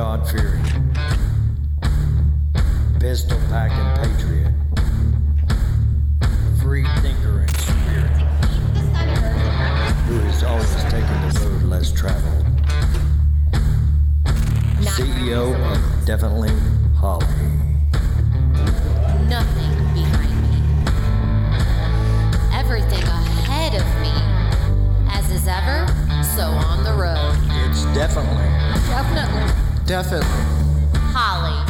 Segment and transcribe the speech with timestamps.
[0.00, 0.64] God fearing,
[2.98, 4.54] pistol packing patriot,
[6.62, 8.10] free thinker and spirit,
[10.06, 12.46] who has always taken the road less traveled.
[14.96, 16.48] CEO of Definitely
[16.96, 17.26] Holly.
[19.28, 20.60] Nothing behind me.
[22.54, 24.14] Everything ahead of me.
[25.12, 25.86] As is ever,
[26.24, 27.36] so on the road.
[27.68, 28.48] It's definitely,
[28.88, 29.69] Definitely.
[29.90, 30.28] Definitely.
[31.12, 31.66] Holly.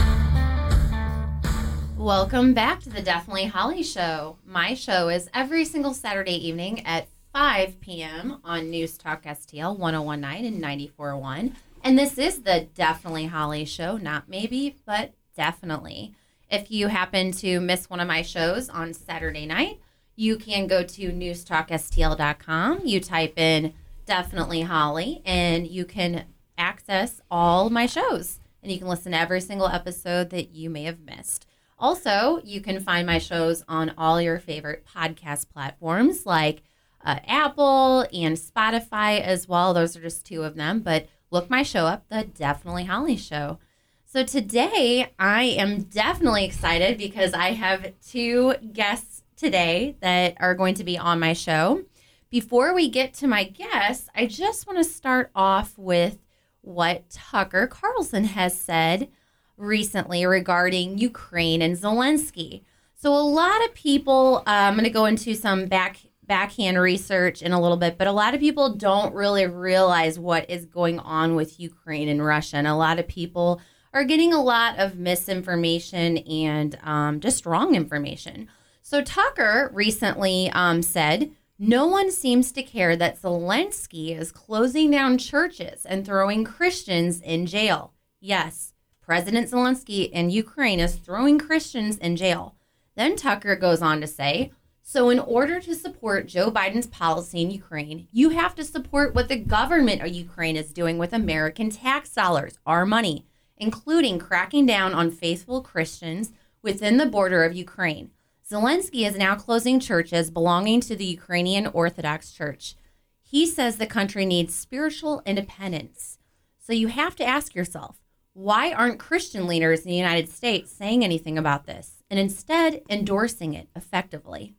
[1.97, 4.37] Welcome back to the Definitely Holly Show.
[4.45, 8.37] My show is every single Saturday evening at 5 p.m.
[8.45, 11.57] on News Talk STL 1019 and 941.
[11.83, 13.97] And this is the Definitely Holly Show.
[13.97, 16.15] Not maybe, but definitely.
[16.51, 19.81] If you happen to miss one of my shows on Saturday night,
[20.15, 22.81] you can go to newstalkstl.com.
[22.85, 23.73] You type in
[24.05, 26.27] Definitely Holly, and you can
[26.61, 28.39] access all my shows.
[28.63, 31.47] And you can listen to every single episode that you may have missed.
[31.79, 36.63] Also, you can find my shows on all your favorite podcast platforms like
[37.03, 39.73] uh, Apple and Spotify as well.
[39.73, 40.81] Those are just two of them.
[40.81, 43.59] But look my show up, The Definitely Holly Show.
[44.05, 50.75] So today I am definitely excited because I have two guests today that are going
[50.75, 51.85] to be on my show.
[52.29, 56.19] Before we get to my guests, I just want to start off with
[56.63, 59.09] what Tucker Carlson has said
[59.57, 62.63] recently regarding Ukraine and Zelensky.
[62.95, 67.43] So a lot of people, uh, I'm going to go into some back backhand research
[67.43, 71.01] in a little bit, but a lot of people don't really realize what is going
[71.01, 73.61] on with Ukraine and Russia, and a lot of people
[73.93, 78.49] are getting a lot of misinformation and um, just wrong information.
[78.83, 81.33] So Tucker recently um, said.
[81.63, 87.45] No one seems to care that Zelensky is closing down churches and throwing Christians in
[87.45, 87.93] jail.
[88.19, 88.73] Yes,
[89.03, 92.55] President Zelensky in Ukraine is throwing Christians in jail.
[92.97, 97.51] Then Tucker goes on to say, so, in order to support Joe Biden's policy in
[97.51, 102.15] Ukraine, you have to support what the government of Ukraine is doing with American tax
[102.15, 103.27] dollars, our money,
[103.59, 106.33] including cracking down on faithful Christians
[106.63, 108.13] within the border of Ukraine.
[108.51, 112.75] Zelensky is now closing churches belonging to the Ukrainian Orthodox Church.
[113.23, 116.19] He says the country needs spiritual independence.
[116.59, 117.99] So, you have to ask yourself,
[118.33, 123.55] why aren't Christian leaders in the United States saying anything about this and instead endorsing
[123.55, 124.57] it effectively?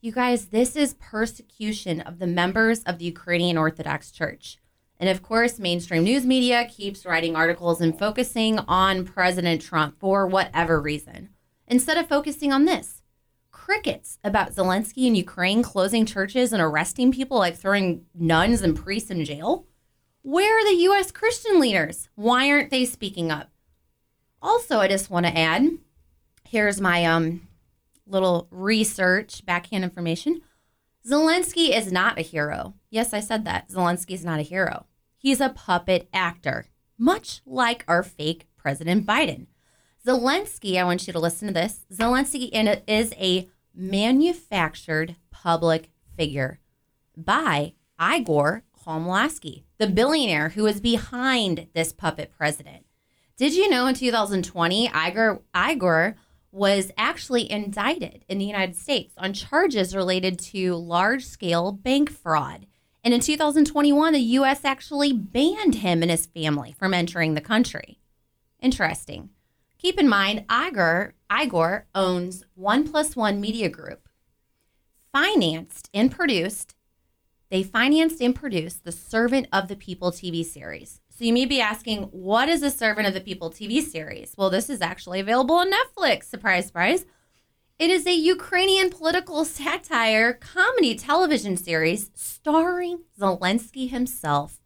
[0.00, 4.56] You guys, this is persecution of the members of the Ukrainian Orthodox Church.
[4.96, 10.26] And of course, mainstream news media keeps writing articles and focusing on President Trump for
[10.26, 11.30] whatever reason,
[11.68, 13.02] instead of focusing on this
[13.50, 19.10] crickets about Zelensky and Ukraine closing churches and arresting people, like throwing nuns and priests
[19.10, 19.66] in jail.
[20.22, 21.10] Where are the U.S.
[21.10, 22.08] Christian leaders?
[22.14, 23.50] Why aren't they speaking up?
[24.40, 25.68] Also, I just want to add
[26.48, 27.46] here's my um,
[28.06, 30.40] little research, backhand information.
[31.06, 32.74] Zelensky is not a hero.
[32.90, 33.68] Yes, I said that.
[33.68, 34.86] Zelensky is not a hero.
[35.18, 39.46] He's a puppet actor, much like our fake President Biden.
[40.08, 41.84] Zelensky, I want you to listen to this.
[41.92, 42.48] Zelensky
[42.86, 46.60] is a manufactured public figure
[47.14, 52.86] by Igor Kolomoisky, the billionaire who is behind this puppet president.
[53.36, 56.16] Did you know in 2020, Igor, Igor
[56.52, 62.64] was actually indicted in the United States on charges related to large scale bank fraud.
[63.04, 64.64] And in 2021, the U.S.
[64.64, 67.98] actually banned him and his family from entering the country.
[68.58, 69.28] Interesting.
[69.78, 74.08] Keep in mind, Igor, Igor owns One Plus One Media Group,
[75.12, 76.74] financed and produced.
[77.48, 81.00] They financed and produced the Servant of the People TV series.
[81.10, 84.34] So you may be asking, what is a Servant of the People TV series?
[84.36, 86.24] Well, this is actually available on Netflix.
[86.24, 87.06] Surprise, surprise.
[87.78, 94.60] It is a Ukrainian political satire comedy television series starring Zelensky himself,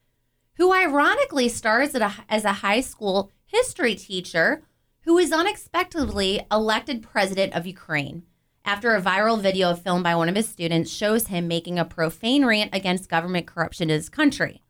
[0.56, 4.62] who ironically stars a, as a high school history teacher
[5.04, 8.22] who is unexpectedly elected president of Ukraine
[8.64, 12.44] after a viral video filmed by one of his students shows him making a profane
[12.44, 14.62] rant against government corruption in his country.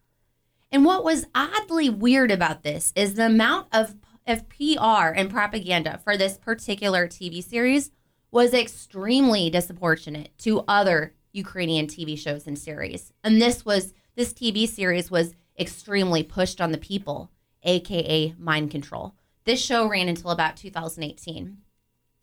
[0.70, 3.94] And what was oddly weird about this is the amount of,
[4.26, 7.90] of PR and propaganda for this particular TV series
[8.30, 13.12] was extremely disproportionate to other Ukrainian TV shows and series.
[13.22, 17.30] And this was this TV series was extremely pushed on the people,
[17.62, 19.14] aka mind control.
[19.44, 21.58] This show ran until about 2018.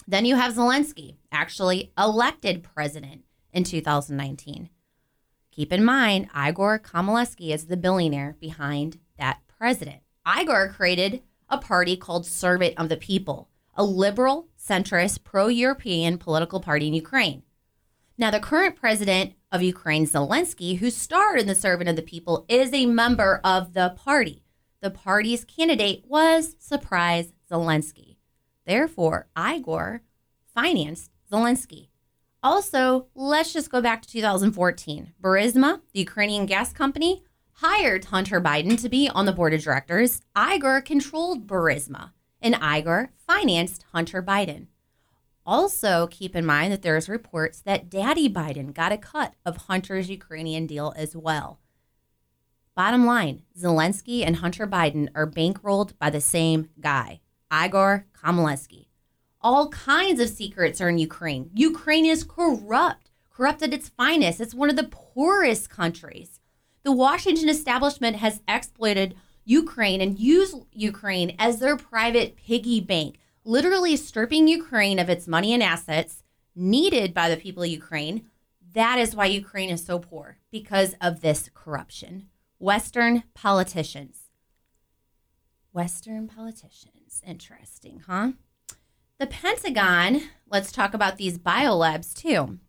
[0.07, 4.69] Then you have Zelensky, actually elected president in 2019.
[5.51, 10.01] Keep in mind, Igor Kolomoisky is the billionaire behind that president.
[10.25, 16.61] Igor created a party called Servant of the People, a liberal, centrist, pro European political
[16.61, 17.43] party in Ukraine.
[18.17, 22.45] Now, the current president of Ukraine, Zelensky, who starred in the Servant of the People,
[22.47, 24.43] is a member of the party.
[24.81, 28.15] The party's candidate was, surprise, Zelensky.
[28.65, 30.03] Therefore, Igor
[30.53, 31.89] financed Zelensky.
[32.41, 35.13] Also, let's just go back to 2014.
[35.21, 37.23] Burisma, the Ukrainian gas company,
[37.53, 40.21] hired Hunter Biden to be on the board of directors.
[40.37, 42.11] Igor controlled Burisma,
[42.41, 44.67] and Igor financed Hunter Biden.
[45.45, 50.09] Also, keep in mind that there's reports that Daddy Biden got a cut of Hunter's
[50.09, 51.59] Ukrainian deal as well.
[52.79, 57.19] Bottom line Zelensky and Hunter Biden are bankrolled by the same guy,
[57.51, 58.85] Igor Kolomoisky.
[59.41, 61.51] All kinds of secrets are in Ukraine.
[61.53, 64.39] Ukraine is corrupt, corrupt at its finest.
[64.39, 66.39] It's one of the poorest countries.
[66.83, 73.97] The Washington establishment has exploited Ukraine and used Ukraine as their private piggy bank, literally
[73.97, 76.23] stripping Ukraine of its money and assets
[76.55, 78.29] needed by the people of Ukraine.
[78.73, 82.29] That is why Ukraine is so poor, because of this corruption.
[82.59, 84.29] Western politicians.
[85.71, 87.21] Western politicians.
[87.25, 88.33] Interesting, huh?
[89.17, 92.59] The Pentagon, let's talk about these biolabs too.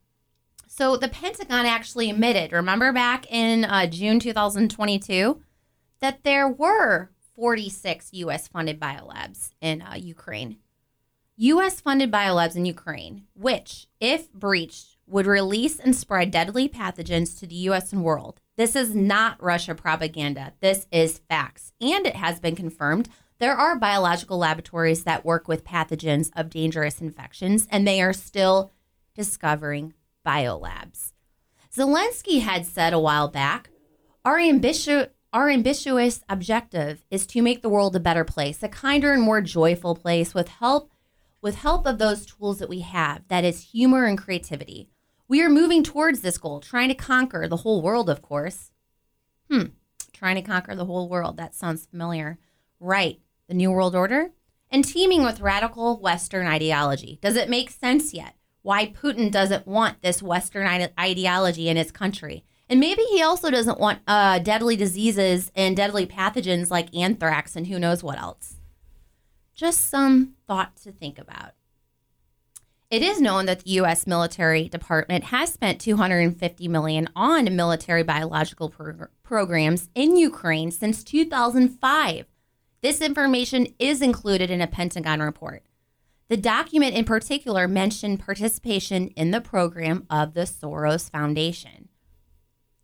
[0.69, 5.43] So, the Pentagon actually admitted, remember back in uh, June 2022,
[6.01, 10.59] that there were 46 US funded biolabs in uh, Ukraine.
[11.37, 17.47] US funded biolabs in Ukraine, which, if breached, would release and spread deadly pathogens to
[17.47, 18.41] the US and world.
[18.57, 20.53] This is not Russia propaganda.
[20.61, 21.73] This is facts.
[21.81, 23.09] And it has been confirmed
[23.41, 28.71] there are biological laboratories that work with pathogens of dangerous infections, and they are still
[29.15, 29.95] discovering
[30.27, 31.13] biolabs.
[31.75, 33.71] Zelensky had said a while back,
[34.25, 39.13] our ambitious our ambitious objective is to make the world a better place, a kinder
[39.13, 40.91] and more joyful place with help
[41.41, 44.90] with help of those tools that we have, that is humor and creativity.
[45.31, 48.73] We are moving towards this goal, trying to conquer the whole world, of course.
[49.49, 49.67] Hmm,
[50.13, 51.37] trying to conquer the whole world.
[51.37, 52.41] That sounds familiar.
[52.81, 54.31] Right the New World Order,
[54.73, 57.21] and teaming with radical Western ideology.
[57.23, 58.35] Does it make sense yet?
[58.63, 60.67] Why Putin doesn't want this Western
[60.99, 62.45] ideology in his country?
[62.69, 67.69] And maybe he also doesn't want uh, deadly diseases and deadly pathogens like anthrax and
[67.69, 68.57] who knows what else.
[69.55, 71.53] Just some thought to think about.
[72.91, 74.05] It is known that the U.S.
[74.05, 82.27] military department has spent 250 million on military biological pro- programs in Ukraine since 2005.
[82.83, 85.63] This information is included in a Pentagon report.
[86.29, 91.91] The document in particular mentioned participation in the program of the Soros Foundation.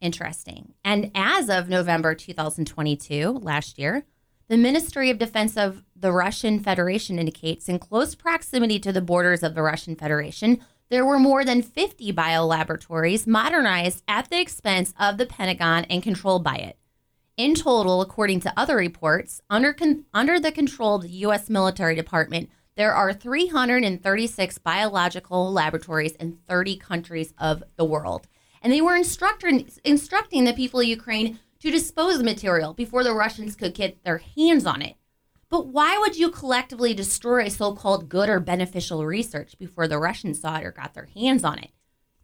[0.00, 0.74] Interesting.
[0.84, 4.04] And as of November 2022, last year,
[4.46, 9.42] the Ministry of Defense of the Russian Federation indicates in close proximity to the borders
[9.42, 15.18] of the Russian Federation, there were more than 50 biolaboratories modernized at the expense of
[15.18, 16.78] the Pentagon and controlled by it.
[17.36, 21.50] In total, according to other reports, under, con- under the control of the U.S.
[21.50, 28.28] military department, there are 336 biological laboratories in 30 countries of the world.
[28.62, 33.14] And they were instructing, instructing the people of Ukraine to dispose of material before the
[33.14, 34.96] Russians could get their hands on it.
[35.48, 40.40] But why would you collectively destroy so called good or beneficial research before the Russians
[40.40, 41.70] saw it or got their hands on it?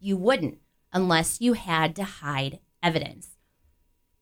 [0.00, 0.59] You wouldn't
[0.93, 3.31] unless you had to hide evidence.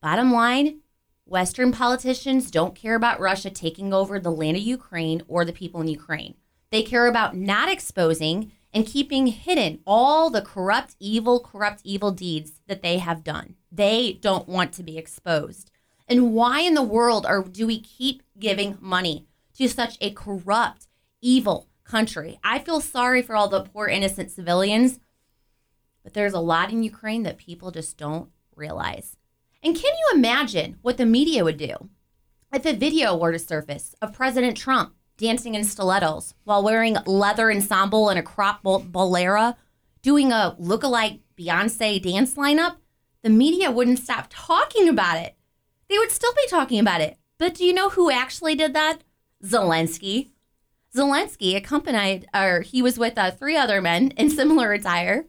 [0.02, 0.80] Bottom line
[1.24, 5.80] Western politicians don't care about Russia taking over the land of Ukraine or the people
[5.80, 6.34] in Ukraine.
[6.70, 12.60] They care about not exposing and keeping hidden all the corrupt, evil, corrupt, evil deeds
[12.66, 13.54] that they have done.
[13.70, 15.70] They don't want to be exposed.
[16.10, 20.88] And why in the world are do we keep giving money to such a corrupt,
[21.22, 22.40] evil country?
[22.42, 24.98] I feel sorry for all the poor innocent civilians,
[26.02, 29.16] but there's a lot in Ukraine that people just don't realize.
[29.62, 31.90] And can you imagine what the media would do
[32.52, 37.52] if a video were to surface of President Trump dancing in stilettos while wearing leather
[37.52, 39.54] ensemble and a crop bolera,
[40.02, 42.78] doing a look-alike Beyonce dance lineup?
[43.22, 45.36] The media wouldn't stop talking about it.
[45.90, 47.18] They would still be talking about it.
[47.36, 49.02] But do you know who actually did that?
[49.44, 50.30] Zelensky.
[50.94, 55.26] Zelensky accompanied, or he was with uh, three other men in similar attire.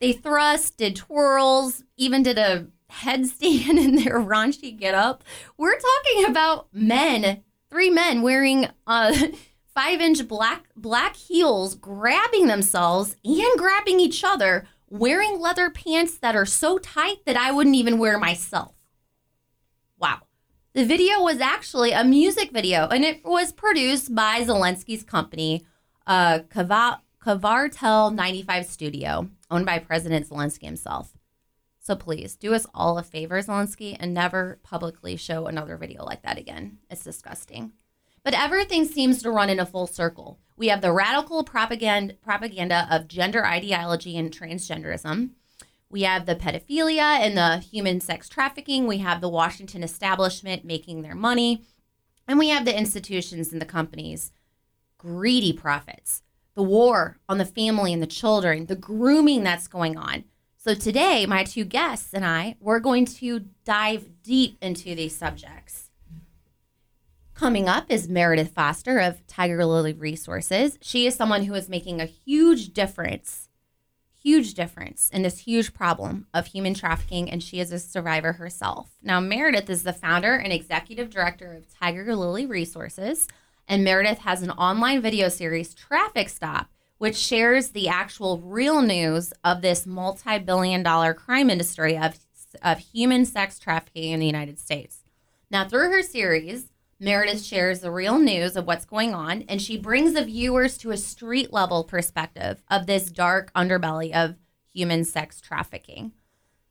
[0.00, 5.24] They thrust, did twirls, even did a headstand in their raunchy get up.
[5.56, 9.16] We're talking about men, three men wearing uh,
[9.74, 16.36] five inch black black heels, grabbing themselves and grabbing each other, wearing leather pants that
[16.36, 18.77] are so tight that I wouldn't even wear myself.
[20.78, 25.66] The video was actually a music video, and it was produced by Zelensky's company,
[26.06, 31.18] uh, Kava- Kvartal 95 Studio, owned by President Zelensky himself.
[31.80, 36.22] So please do us all a favor, Zelensky, and never publicly show another video like
[36.22, 36.78] that again.
[36.88, 37.72] It's disgusting.
[38.22, 40.38] But everything seems to run in a full circle.
[40.56, 45.30] We have the radical propaganda, propaganda of gender ideology and transgenderism.
[45.90, 48.86] We have the pedophilia and the human sex trafficking.
[48.86, 51.64] We have the Washington establishment making their money.
[52.26, 54.32] And we have the institutions and the companies
[54.98, 56.22] greedy profits.
[56.54, 60.24] The war on the family and the children, the grooming that's going on.
[60.56, 65.88] So today, my two guests and I, we're going to dive deep into these subjects.
[67.32, 70.76] Coming up is Meredith Foster of Tigerlili Resources.
[70.82, 73.47] She is someone who is making a huge difference,
[74.28, 78.90] huge difference in this huge problem of human trafficking, and she is a survivor herself.
[79.02, 83.26] Now, Meredith is the founder and executive director of Tigerlili Resources,
[83.66, 86.68] and Meredith has an online video series, Traffic Stop,
[86.98, 92.18] which shares the actual real news of this multi billion dollar crime industry of,
[92.62, 95.04] of human sex trafficking in the United States.
[95.50, 96.68] Now, through her series,
[97.00, 100.90] Meredith shares the real news of what's going on, and she brings the viewers to
[100.90, 104.34] a street level perspective of this dark underbelly of
[104.72, 106.10] human sex trafficking.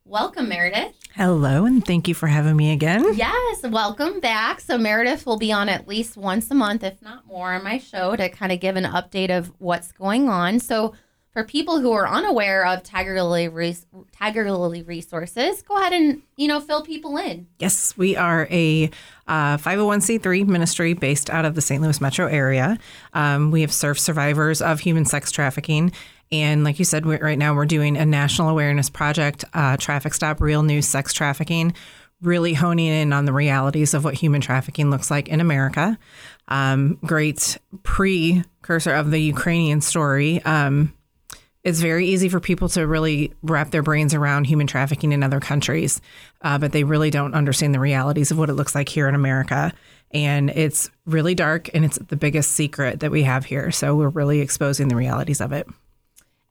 [0.04, 0.96] Welcome, Meredith.
[1.16, 3.14] Hello, and thank you for having me again.
[3.16, 4.60] Yes, welcome back.
[4.60, 7.78] So, Meredith will be on at least once a month, if not more, on my
[7.78, 10.60] show to kind of give an update of what's going on.
[10.60, 10.94] So,
[11.38, 16.60] for people who are unaware of Tigerlili, Tiger Lily Resources, go ahead and you know
[16.60, 17.46] fill people in.
[17.60, 18.90] Yes, we are a
[19.28, 21.80] uh, 501c3 ministry based out of the St.
[21.80, 22.80] Louis metro area.
[23.14, 25.92] Um, we have served survivors of human sex trafficking.
[26.32, 30.42] And like you said, right now we're doing a national awareness project, uh, Traffic Stop
[30.42, 31.76] Real News Sex Trafficking,
[32.20, 36.00] really honing in on the realities of what human trafficking looks like in America.
[36.48, 40.42] Um, great precursor of the Ukrainian story.
[40.44, 40.94] Um,
[41.68, 45.42] it's very easy for people to really wrap their brains around human trafficking in other
[45.42, 46.00] countries,
[46.42, 49.16] uh, but they really don't understand the realities of what it looks like here in
[49.16, 49.74] America.
[50.12, 53.70] And it's really dark, and it's the biggest secret that we have here.
[53.72, 55.68] So we're really exposing the realities of it.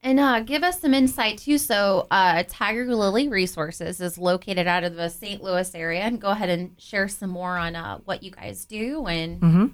[0.07, 1.59] And uh, give us some insight too.
[1.59, 5.43] So, uh, Tigerlili Resources is located out of the St.
[5.43, 9.05] Louis area, and go ahead and share some more on uh, what you guys do.
[9.09, 9.67] And mm-hmm.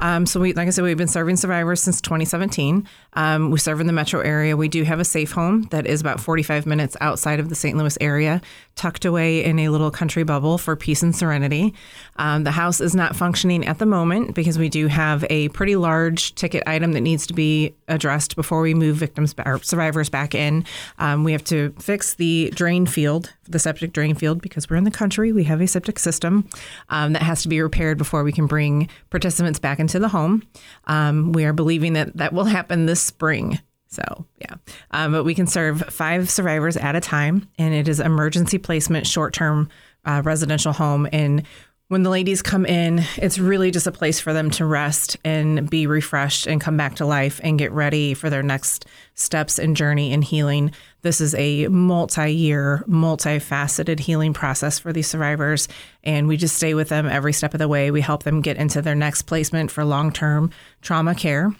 [0.00, 2.88] um, so, we, like I said, we've been serving survivors since 2017.
[3.12, 4.56] Um, we serve in the metro area.
[4.56, 7.78] We do have a safe home that is about 45 minutes outside of the St.
[7.78, 8.40] Louis area,
[8.74, 11.74] tucked away in a little country bubble for peace and serenity.
[12.16, 15.76] Um, the house is not functioning at the moment because we do have a pretty
[15.76, 20.34] large ticket item that needs to be addressed before we move victims or survivors back
[20.34, 20.64] in.
[20.98, 24.84] Um, we have to fix the drain field, the septic drain field, because we're in
[24.84, 25.32] the country.
[25.32, 26.48] We have a septic system
[26.88, 30.42] um, that has to be repaired before we can bring participants back into the home.
[30.86, 33.58] Um, we are believing that that will happen this spring.
[33.88, 34.54] So, yeah.
[34.92, 39.06] Um, but we can serve five survivors at a time, and it is emergency placement,
[39.06, 39.68] short term
[40.06, 41.06] uh, residential home.
[41.12, 41.42] And
[41.88, 45.70] when the ladies come in, it's really just a place for them to rest and
[45.70, 49.76] be refreshed and come back to life and get ready for their next steps and
[49.76, 50.72] journey in healing.
[51.02, 55.68] This is a multi year, multifaceted healing process for these survivors.
[56.02, 57.92] And we just stay with them every step of the way.
[57.92, 60.50] We help them get into their next placement for long term
[60.82, 61.54] trauma care.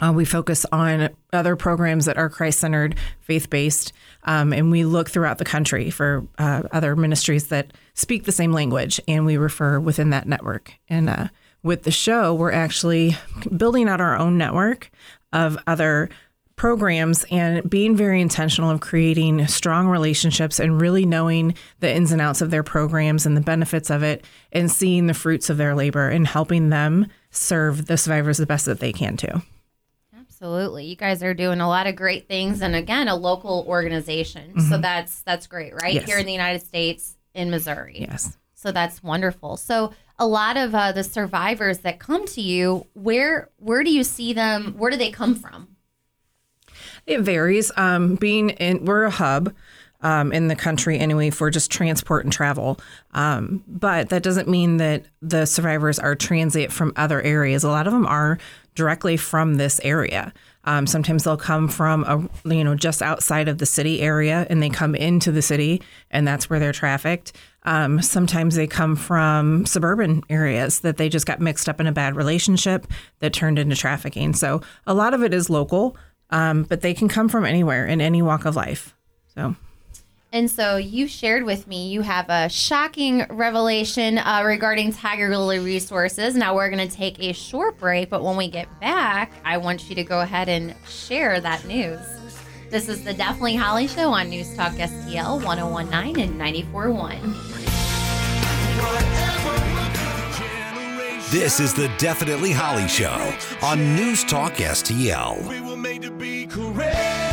[0.00, 3.92] Uh, we focus on other programs that are Christ centered, faith based,
[4.24, 8.52] um, and we look throughout the country for uh, other ministries that speak the same
[8.52, 10.72] language, and we refer within that network.
[10.88, 11.28] And uh,
[11.62, 13.16] with the show, we're actually
[13.56, 14.90] building out our own network
[15.32, 16.10] of other
[16.56, 22.20] programs and being very intentional of creating strong relationships and really knowing the ins and
[22.20, 25.74] outs of their programs and the benefits of it and seeing the fruits of their
[25.74, 29.42] labor and helping them serve the survivors the best that they can too.
[30.16, 30.84] Absolutely.
[30.84, 34.50] You guys are doing a lot of great things and again a local organization.
[34.50, 34.68] Mm-hmm.
[34.68, 35.94] So that's that's great, right?
[35.94, 36.04] Yes.
[36.04, 37.98] Here in the United States in Missouri.
[38.00, 38.36] Yes.
[38.54, 39.56] So that's wonderful.
[39.56, 44.04] So a lot of uh, the survivors that come to you, where where do you
[44.04, 44.74] see them?
[44.78, 45.76] Where do they come from?
[47.06, 47.72] It varies.
[47.76, 49.52] Um, being in, we're a hub,
[50.02, 52.78] um, in the country anyway for just transport and travel.
[53.12, 57.64] Um, but that doesn't mean that the survivors are transient from other areas.
[57.64, 58.38] A lot of them are
[58.74, 60.32] directly from this area.
[60.64, 64.62] Um, sometimes they'll come from a you know just outside of the city area and
[64.62, 67.32] they come into the city and that's where they're trafficked.
[67.64, 71.92] Um, sometimes they come from suburban areas that they just got mixed up in a
[71.92, 72.86] bad relationship
[73.20, 74.34] that turned into trafficking.
[74.34, 75.96] So a lot of it is local,
[76.30, 78.96] um, but they can come from anywhere in any walk of life.
[79.34, 79.54] So
[80.32, 86.34] And so you shared with me you have a shocking revelation uh, regarding Tigerlili Resources.
[86.34, 89.90] Now we're going to take a short break, but when we get back, I want
[89.90, 92.00] you to go ahead and share that news.
[92.70, 97.20] This is the Definitely Holly Show on News Talk STL 1019 and 941.
[101.30, 105.46] This is the Definitely Holly Show on News Talk STL.
[105.46, 107.31] We were made to be courageous.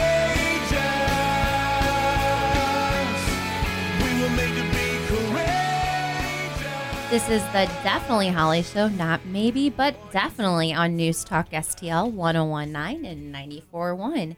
[7.09, 13.03] This is the Definitely Holly Show, not maybe, but definitely on News Talk STL 1019
[13.03, 14.35] and 941.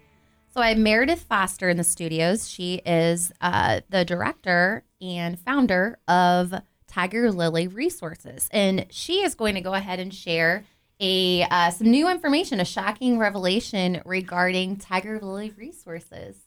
[0.53, 2.47] So I have Meredith Foster in the studios.
[2.47, 6.53] She is uh, the director and founder of
[6.89, 10.63] Tigerlili Resources, and she is going to go ahead and share
[11.01, 16.37] a uh, some new information, a shocking revelation regarding Tigerlili Resources.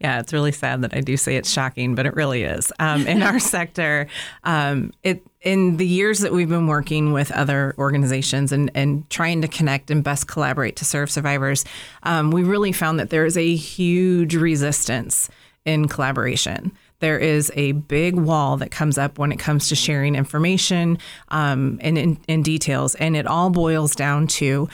[0.00, 2.72] Yeah, it's really sad that I do say it's shocking, but it really is.
[2.78, 4.06] Um, in our sector,
[4.42, 9.40] um, it in the years that we've been working with other organizations and, and trying
[9.42, 11.64] to connect and best collaborate to serve survivors,
[12.02, 15.30] um, we really found that there is a huge resistance
[15.64, 16.72] in collaboration.
[16.98, 21.78] There is a big wall that comes up when it comes to sharing information um,
[21.82, 24.68] and in, in details, and it all boils down to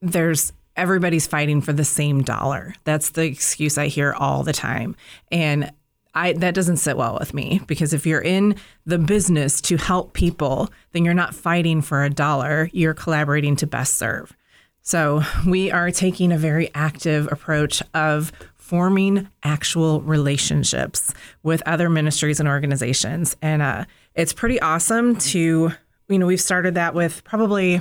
[0.00, 2.74] there's everybody's fighting for the same dollar.
[2.84, 4.96] That's the excuse I hear all the time.
[5.30, 5.70] And
[6.14, 10.12] I that doesn't sit well with me because if you're in the business to help
[10.12, 14.36] people, then you're not fighting for a dollar, you're collaborating to best serve.
[14.82, 21.12] So, we are taking a very active approach of forming actual relationships
[21.42, 23.36] with other ministries and organizations.
[23.42, 25.72] And uh, it's pretty awesome to,
[26.08, 27.80] you know, we've started that with probably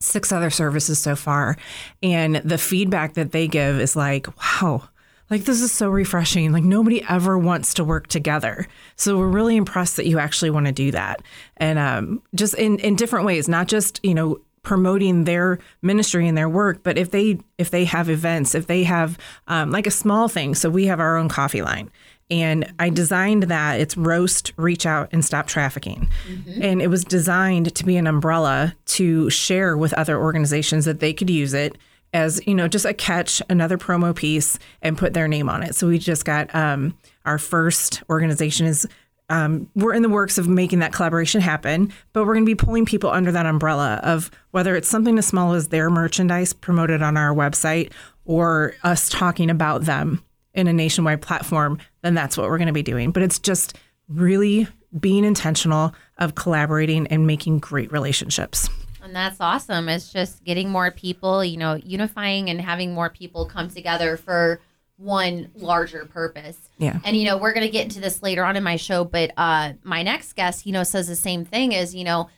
[0.00, 1.56] six other services so far.
[2.02, 4.88] And the feedback that they give is like, wow,
[5.30, 6.52] like this is so refreshing.
[6.52, 8.66] Like nobody ever wants to work together.
[8.96, 11.22] So we're really impressed that you actually want to do that.
[11.56, 16.36] And um, just in, in different ways, not just, you know, promoting their ministry and
[16.36, 19.90] their work but if they if they have events if they have um, like a
[19.90, 21.88] small thing so we have our own coffee line
[22.30, 23.80] and I designed that.
[23.80, 26.08] It's roast, reach out, and stop trafficking.
[26.28, 26.62] Mm-hmm.
[26.62, 31.14] And it was designed to be an umbrella to share with other organizations that they
[31.14, 31.78] could use it
[32.12, 35.74] as you know just a catch another promo piece and put their name on it
[35.74, 38.86] so we just got um, our first organization is
[39.30, 42.54] um, we're in the works of making that collaboration happen, but we're going to be
[42.54, 47.02] pulling people under that umbrella of whether it's something as small as their merchandise promoted
[47.02, 47.92] on our website
[48.24, 50.22] or us talking about them
[50.54, 53.10] in a nationwide platform, then that's what we're going to be doing.
[53.10, 53.76] But it's just
[54.08, 54.66] really
[54.98, 58.70] being intentional of collaborating and making great relationships.
[59.08, 59.88] And that's awesome.
[59.88, 64.60] It's just getting more people, you know, unifying and having more people come together for
[64.98, 66.68] one larger purpose.
[66.76, 67.00] Yeah.
[67.04, 69.32] And you know, we're going to get into this later on in my show, but
[69.36, 72.28] uh my next guest, you know, says the same thing is, you know,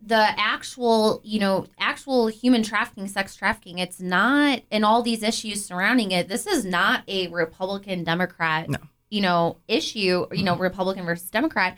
[0.00, 5.66] the actual, you know, actual human trafficking, sex trafficking, it's not and all these issues
[5.66, 6.28] surrounding it.
[6.28, 8.78] This is not a Republican Democrat, no.
[9.10, 10.56] you know, issue, you know.
[10.56, 11.76] Republican versus Democrat.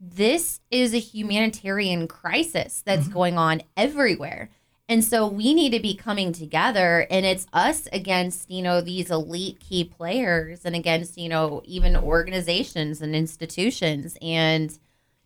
[0.00, 3.12] This is a humanitarian crisis that's mm-hmm.
[3.12, 4.50] going on everywhere.
[4.90, 9.10] And so we need to be coming together and it's us against, you know, these
[9.10, 14.78] elite key players and against, you know, even organizations and institutions and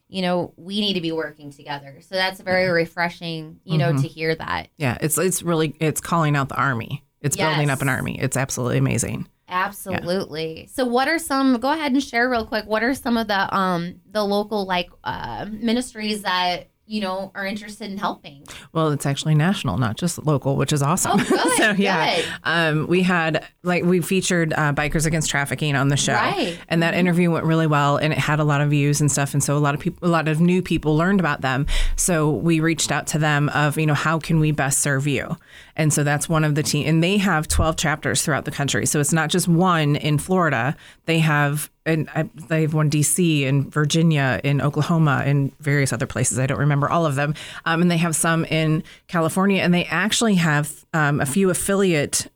[0.09, 1.97] you know, we need to be working together.
[2.03, 4.03] So that's very refreshing, you know, mm-hmm.
[4.03, 4.69] to hear that.
[4.77, 7.03] Yeah, it's it's really it's calling out the army.
[7.23, 7.49] It's yes.
[7.49, 8.19] building up an army.
[8.21, 9.27] It's absolutely amazing.
[9.53, 10.61] Absolutely.
[10.63, 10.67] Yeah.
[10.69, 13.55] So what are some go ahead and share real quick what are some of the
[13.55, 18.45] um the local like uh ministries that you know, are interested in helping.
[18.73, 21.13] Well, it's actually national, not just local, which is awesome.
[21.15, 25.89] Oh, good, so yeah, um, we had like we featured uh, bikers against trafficking on
[25.89, 26.59] the show, right.
[26.69, 27.01] and that mm-hmm.
[27.01, 29.57] interview went really well, and it had a lot of views and stuff, and so
[29.57, 31.67] a lot of people, a lot of new people learned about them.
[31.97, 35.37] So we reached out to them of you know how can we best serve you,
[35.77, 38.87] and so that's one of the team, and they have twelve chapters throughout the country,
[38.87, 40.77] so it's not just one in Florida.
[41.07, 46.07] They have and I, they have one DC in Virginia, in Oklahoma, and various other
[46.07, 46.39] places.
[46.39, 47.35] I don't remember all of them.
[47.65, 52.29] Um, and they have some in California, and they actually have um, a few affiliate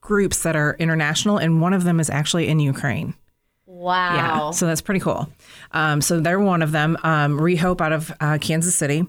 [0.00, 3.14] groups that are international, and one of them is actually in Ukraine.
[3.66, 4.14] Wow.
[4.14, 4.50] Yeah.
[4.50, 5.30] So that's pretty cool.
[5.72, 6.96] Um, so they're one of them.
[7.04, 9.06] Um, Rehope out of uh, Kansas City,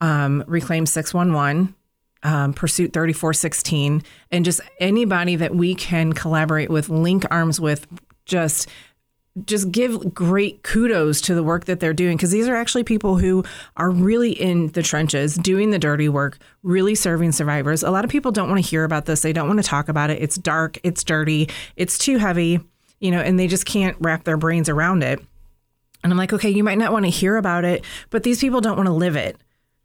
[0.00, 1.74] um, Reclaim 611.
[2.26, 7.86] Um, Pursuit 3416, and just anybody that we can collaborate with, link arms with,
[8.24, 8.66] just
[9.44, 13.16] just give great kudos to the work that they're doing because these are actually people
[13.16, 13.44] who
[13.76, 17.82] are really in the trenches doing the dirty work really serving survivors.
[17.82, 19.22] A lot of people don't want to hear about this.
[19.22, 20.22] They don't want to talk about it.
[20.22, 22.60] It's dark it's dirty it's too heavy
[23.00, 25.20] you know, and they just can't wrap their brains around it.
[26.02, 28.62] And I'm like, okay, you might not want to hear about it, but these people
[28.62, 29.36] don't want to live it.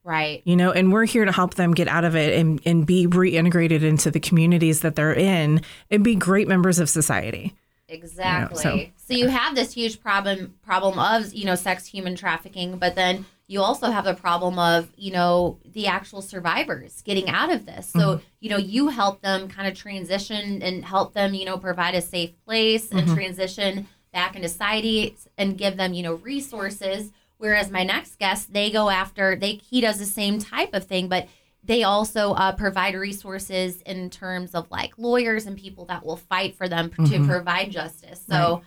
[0.01, 0.41] Right.
[0.43, 3.05] you know and we're here to help them get out of it and, and be
[3.05, 7.53] reintegrated into the communities that they're in and be great members of society
[7.89, 8.61] Exactly.
[8.63, 12.95] so- so, you have this huge problem problem of you know sex human trafficking, but
[12.95, 17.65] then you also have the problem of you know the actual survivors getting out of
[17.65, 17.87] this.
[17.87, 18.23] So Mm-hmm.
[18.41, 22.01] you know you help them kind of transition and help them you know provide a
[22.01, 23.15] safe place and Mm-hmm.
[23.15, 27.11] transition back into society and give them you know resources.
[27.37, 31.07] Whereas my next guest, they go after they he does the same type of thing,
[31.07, 31.27] but
[31.69, 36.55] they also uh, provide resources in terms of like lawyers and people that will fight
[36.55, 38.19] for them to provide justice.
[38.27, 38.63] So,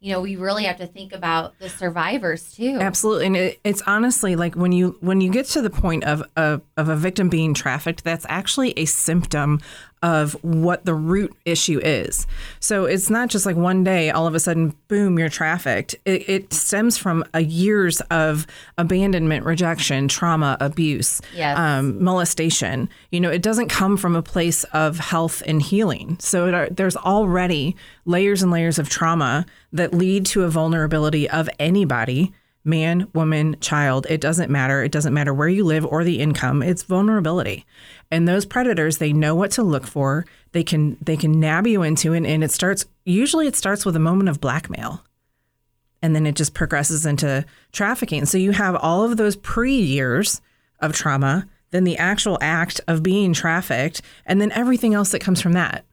[0.00, 2.76] you know, we really have to think about the survivors too.
[2.78, 6.22] absolutely and it, it's honestly like when you when you get to the point of,
[6.36, 9.58] of of a victim being trafficked that's actually a symptom
[10.02, 12.26] of what the root issue is
[12.60, 16.28] so it's not just like one day all of a sudden boom you're trafficked it,
[16.28, 18.46] it stems from a years of
[18.78, 21.58] abandonment rejection trauma abuse Yes.
[21.58, 22.88] um, molestation.
[23.10, 26.16] You know, it doesn't come from a place of health and healing.
[26.20, 31.28] So it are, there's already layers and layers of trauma that lead to a vulnerability
[31.28, 32.32] of anybody
[32.64, 34.06] man, woman, child.
[34.08, 34.82] It doesn't matter.
[34.82, 36.62] It doesn't matter where you live or the income.
[36.62, 37.66] It's vulnerability.
[38.10, 40.26] And those predators, they know what to look for.
[40.52, 42.84] They can they can nab you into it, and it starts.
[43.04, 45.02] Usually, it starts with a moment of blackmail
[46.02, 48.26] and then it just progresses into trafficking.
[48.26, 50.40] So you have all of those pre years
[50.80, 55.40] of trauma, then the actual act of being trafficked, and then everything else that comes
[55.40, 55.84] from that.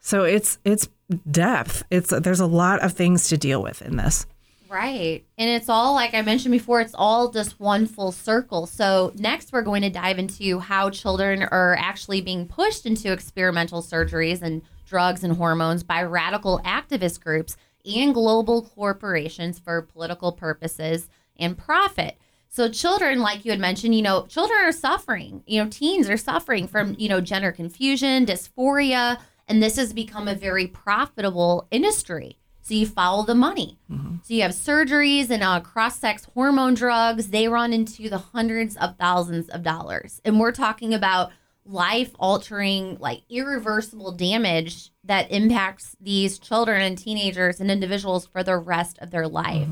[0.00, 0.88] So it's it's
[1.30, 1.84] depth.
[1.90, 4.26] It's there's a lot of things to deal with in this.
[4.72, 5.26] Right.
[5.36, 8.64] And it's all, like I mentioned before, it's all just one full circle.
[8.64, 13.82] So, next, we're going to dive into how children are actually being pushed into experimental
[13.82, 21.10] surgeries and drugs and hormones by radical activist groups and global corporations for political purposes
[21.36, 22.16] and profit.
[22.48, 25.42] So, children, like you had mentioned, you know, children are suffering.
[25.46, 30.28] You know, teens are suffering from, you know, gender confusion, dysphoria, and this has become
[30.28, 32.38] a very profitable industry.
[32.62, 33.76] So you follow the money.
[34.22, 37.28] So you have surgeries and uh, cross-sex hormone drugs.
[37.28, 41.32] They run into the hundreds of thousands of dollars, and we're talking about
[41.64, 48.98] life-altering, like irreversible damage that impacts these children and teenagers and individuals for the rest
[49.00, 49.68] of their life.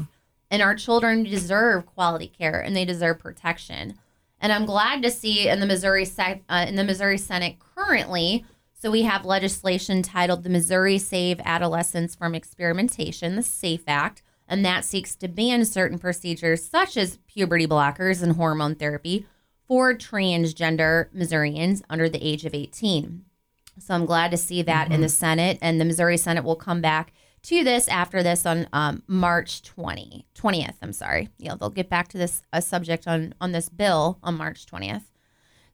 [0.50, 3.98] And our children deserve quality care, and they deserve protection.
[4.40, 8.44] And I'm glad to see in the Missouri uh, in the Missouri Senate currently.
[8.81, 14.64] So we have legislation titled the Missouri Save Adolescents from Experimentation, the SAFE Act, and
[14.64, 19.27] that seeks to ban certain procedures such as puberty blockers and hormone therapy
[19.69, 23.27] for transgender Missourians under the age of 18.
[23.79, 26.81] So I'm glad to see that in the Senate, and the Missouri Senate will come
[26.81, 27.12] back
[27.43, 30.77] to this after this on um, March 20, 20th.
[30.81, 31.29] I'm sorry.
[31.37, 35.05] Yeah, they'll get back to this a subject on on this bill on March 20th.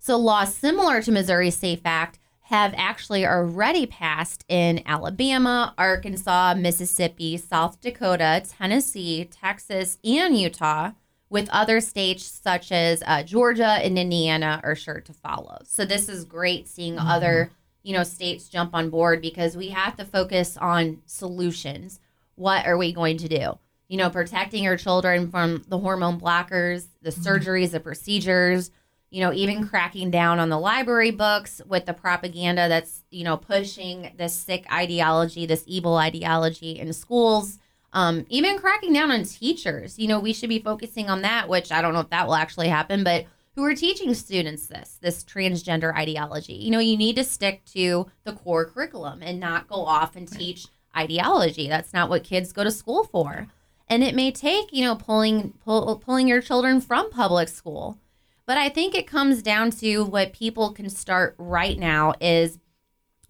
[0.00, 7.36] So laws similar to Missouri Safe Act have actually already passed in Alabama, Arkansas, Mississippi,
[7.36, 10.92] South Dakota, Tennessee, Texas, and Utah,
[11.28, 15.58] with other states such as uh, Georgia and Indiana are sure to follow.
[15.64, 17.50] So this is great seeing other
[17.82, 21.98] you know states jump on board because we have to focus on solutions.
[22.36, 23.58] What are we going to do?
[23.88, 28.70] You know, protecting our children from the hormone blockers, the surgeries, the procedures
[29.10, 33.36] you know, even cracking down on the library books with the propaganda that's, you know,
[33.36, 37.58] pushing this sick ideology, this evil ideology in schools,
[37.92, 39.98] um, even cracking down on teachers.
[39.98, 42.34] You know, we should be focusing on that, which I don't know if that will
[42.34, 46.52] actually happen, but who are teaching students this, this transgender ideology.
[46.52, 50.30] You know, you need to stick to the core curriculum and not go off and
[50.30, 51.68] teach ideology.
[51.68, 53.46] That's not what kids go to school for.
[53.88, 57.98] And it may take, you know, pulling pull, pulling your children from public school.
[58.46, 62.58] But I think it comes down to what people can start right now is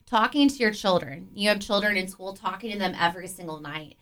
[0.04, 1.28] talking to your children.
[1.32, 3.96] You have children in school, talking to them every single night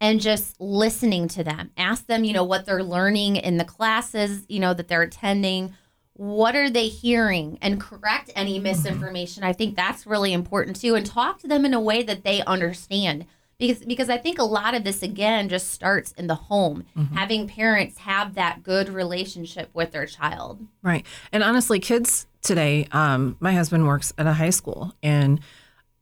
[0.00, 1.70] and just listening to them.
[1.76, 5.74] Ask them, you know, what they're learning in the classes, you know, that they're attending.
[6.12, 7.58] What are they hearing?
[7.62, 9.44] And correct any misinformation.
[9.44, 10.94] I think that's really important too.
[10.94, 13.26] And talk to them in a way that they understand.
[13.58, 17.48] Because, because I think a lot of this again just starts in the home, having
[17.48, 20.64] parents have that good relationship with their child.
[20.82, 21.04] Right.
[21.32, 25.40] And honestly, kids today, um, my husband works at a high school and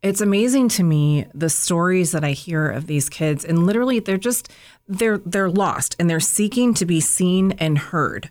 [0.03, 4.19] it's amazing to me the stories that I hear of these kids and literally they're
[4.19, 4.53] just
[4.87, 8.31] they're they're lost and they're seeking to be seen and heard.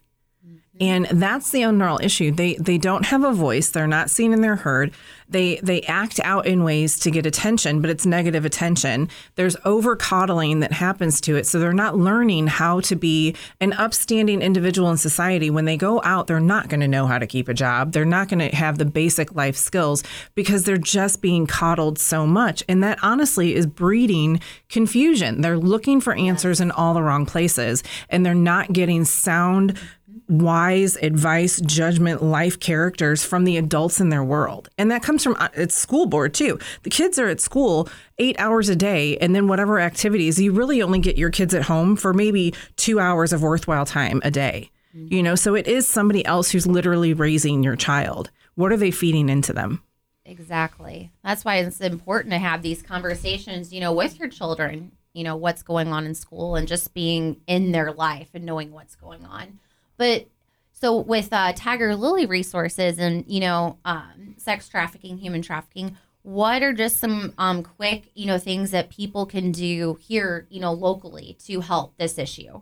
[0.79, 2.31] And that's the overall issue.
[2.31, 3.69] They they don't have a voice.
[3.69, 4.93] They're not seen and they're heard.
[5.29, 9.09] They they act out in ways to get attention, but it's negative attention.
[9.35, 11.47] There's over coddling that happens to it.
[11.47, 15.49] So they're not learning how to be an upstanding individual in society.
[15.49, 17.93] When they go out, they're not going to know how to keep a job.
[17.93, 20.03] They're not going to have the basic life skills
[20.35, 22.63] because they're just being coddled so much.
[22.67, 25.41] And that honestly is breeding confusion.
[25.41, 29.79] They're looking for answers in all the wrong places and they're not getting sound
[30.27, 34.69] wise advice, judgment, life characters from the adults in their world.
[34.77, 36.59] And that comes from uh, it's school board too.
[36.83, 40.81] The kids are at school 8 hours a day and then whatever activities, you really
[40.81, 44.71] only get your kids at home for maybe 2 hours of worthwhile time a day.
[44.97, 48.31] You know, so it is somebody else who's literally raising your child.
[48.53, 49.83] What are they feeding into them?
[50.23, 51.11] Exactly.
[51.21, 55.35] That's why it's important to have these conversations, you know, with your children, you know,
[55.35, 59.25] what's going on in school and just being in their life and knowing what's going
[59.25, 59.59] on.
[59.97, 60.27] But
[60.71, 66.73] so with uh, Tigerlili resources and, you know, um, sex trafficking, human trafficking, what are
[66.73, 71.37] just some um, quick, you know, things that people can do here, you know, locally
[71.45, 72.61] to help this issue?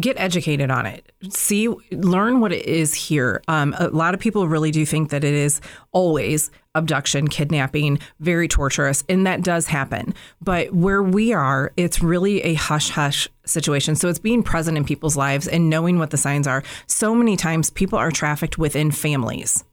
[0.00, 1.12] Get educated on it.
[1.28, 3.42] See learn what it is here.
[3.48, 5.60] Um, a lot of people really do think that it is
[5.92, 10.14] always abduction kidnapping very torturous and that does happen.
[10.42, 13.96] But where we are it's really a hush hush situation.
[13.96, 16.62] So it's being present in people's lives and knowing what the signs are.
[16.86, 19.64] So many times people are trafficked within families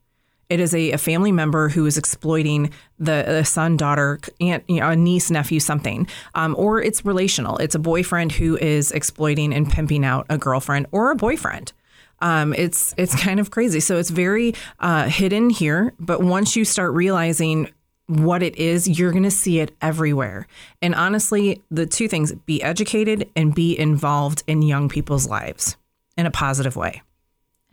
[0.49, 4.79] it is a, a family member who is exploiting the, the son, daughter, aunt, you
[4.79, 6.07] know, a niece, nephew, something.
[6.35, 7.57] Um, or it's relational.
[7.57, 11.73] It's a boyfriend who is exploiting and pimping out a girlfriend or a boyfriend.
[12.19, 13.79] Um, it's it's kind of crazy.
[13.79, 17.69] So it's very uh, hidden here, but once you start realizing
[18.07, 20.47] what it is, you're going to see it everywhere.
[20.81, 25.75] And honestly, the two things: be educated and be involved in young people's lives
[26.15, 27.01] in a positive way.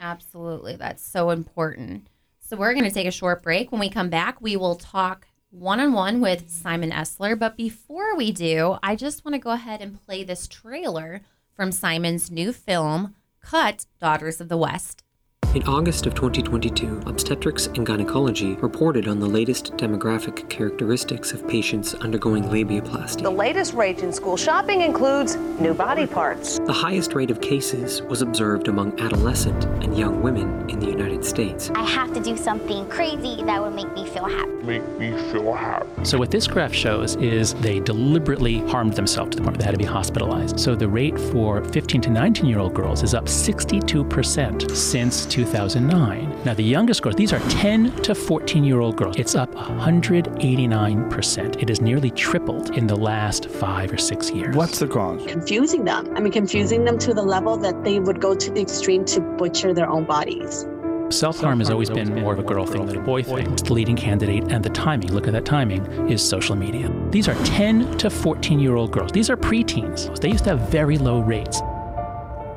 [0.01, 2.09] Absolutely, that's so important.
[2.51, 3.71] So we're going to take a short break.
[3.71, 7.39] When we come back, we will talk one on one with Simon Esler.
[7.39, 11.21] But before we do, I just want to go ahead and play this trailer
[11.55, 15.05] from Simon's new film, Cut Daughters of the West.
[15.53, 21.93] In August of 2022, Obstetrics and Gynecology reported on the latest demographic characteristics of patients
[21.95, 23.23] undergoing labiaplasty.
[23.25, 26.61] The latest rate in school shopping includes new body parts.
[26.61, 31.25] The highest rate of cases was observed among adolescent and young women in the United
[31.25, 31.69] States.
[31.75, 34.53] I have to do something crazy that would make me feel happy.
[34.63, 36.05] Make me feel happy.
[36.05, 39.65] So what this graph shows is they deliberately harmed themselves to the point where they
[39.65, 40.61] had to be hospitalized.
[40.61, 46.43] So the rate for 15 to 19 year old girls is up 62% since 2009.
[46.45, 49.17] Now the youngest girls, these are 10 to 14 year old girls.
[49.17, 51.63] It's up 189%.
[51.63, 54.55] It has nearly tripled in the last five or six years.
[54.55, 55.25] What's the cause?
[55.27, 56.13] confusing them.
[56.15, 59.21] I mean, confusing them to the level that they would go to the extreme to
[59.39, 60.67] butcher their own bodies.
[61.09, 63.51] Self harm has always been more of a girl thing than a boy thing.
[63.53, 66.93] It's The leading candidate and the timing, look at that timing, is social media.
[67.11, 69.11] These are 10 to 14 year old girls.
[69.11, 70.15] These are preteens.
[70.21, 71.63] They used to have very low rates.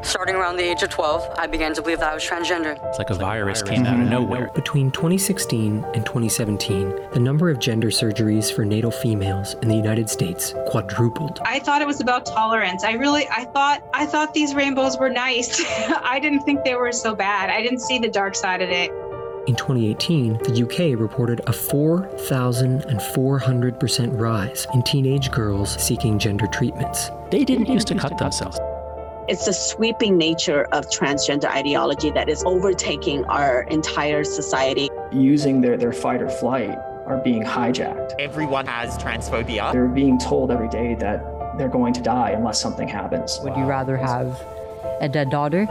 [0.03, 2.77] Starting around the age of 12, I began to believe that I was transgender.
[2.89, 4.51] It's like a virus came out of nowhere.
[4.53, 10.09] Between 2016 and 2017, the number of gender surgeries for natal females in the United
[10.09, 11.39] States quadrupled.
[11.45, 12.83] I thought it was about tolerance.
[12.83, 15.63] I really I thought I thought these rainbows were nice.
[16.03, 17.49] I didn't think they were so bad.
[17.49, 18.91] I didn't see the dark side of it.
[19.47, 27.09] In 2018, the UK reported a 4,400% rise in teenage girls seeking gender treatments.
[27.29, 28.57] They didn't used to cut themselves.
[29.25, 34.89] It's the sweeping nature of transgender ideology that is overtaking our entire society.
[35.13, 38.13] using their, their fight or flight are being hijacked.
[38.19, 39.71] Everyone has transphobia.
[39.71, 41.23] They're being told every day that
[41.57, 43.39] they're going to die unless something happens.
[43.43, 44.45] Would you rather have
[44.99, 45.67] a dead daughter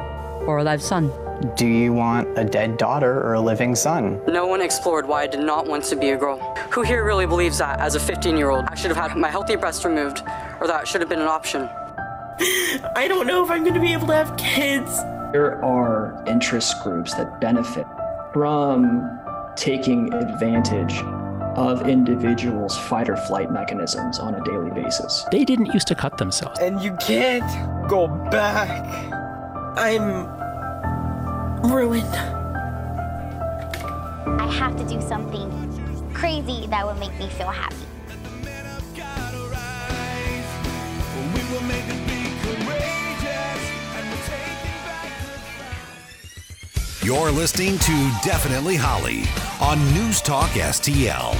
[0.46, 1.12] or a live son?
[1.56, 4.22] Do you want a dead daughter or a living son?
[4.28, 6.38] No one explored why I did not want to be a girl.
[6.70, 9.28] Who here really believes that, as a 15 year old, I should have had my
[9.28, 10.22] healthy breast removed,
[10.60, 11.68] or that should have been an option?
[12.96, 14.96] I don't know if I'm going to be able to have kids.
[15.32, 17.86] There are interest groups that benefit
[18.32, 19.18] from
[19.56, 21.02] taking advantage
[21.56, 25.24] of individuals' fight or flight mechanisms on a daily basis.
[25.30, 26.58] They didn't used to cut themselves.
[26.60, 28.84] And you can't go back.
[29.76, 30.26] I'm
[31.70, 32.14] ruined.
[34.40, 35.50] I have to do something
[36.14, 37.76] crazy that would make me feel happy.
[47.12, 49.24] You're listening to Definitely Holly
[49.60, 51.34] on News Talk STL.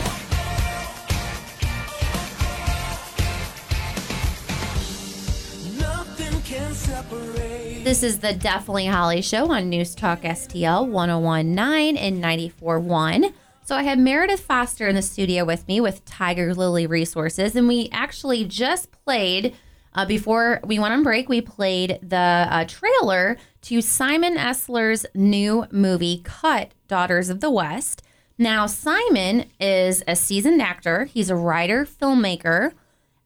[5.79, 12.21] Nothing can separate This is the Definitely Holly Show on News Talk STL 1019 and
[12.21, 13.33] 941.
[13.65, 17.89] So I have Meredith Foster in the studio with me with Tigerlili Resources, and we
[17.93, 19.57] actually just played.
[19.95, 25.67] Uh, before we went on break, we played the uh, trailer to Simon Esler's new
[25.71, 28.03] movie, Cut Daughters of the West.
[28.39, 32.73] Now, Simon is a seasoned actor, he's a writer, filmmaker,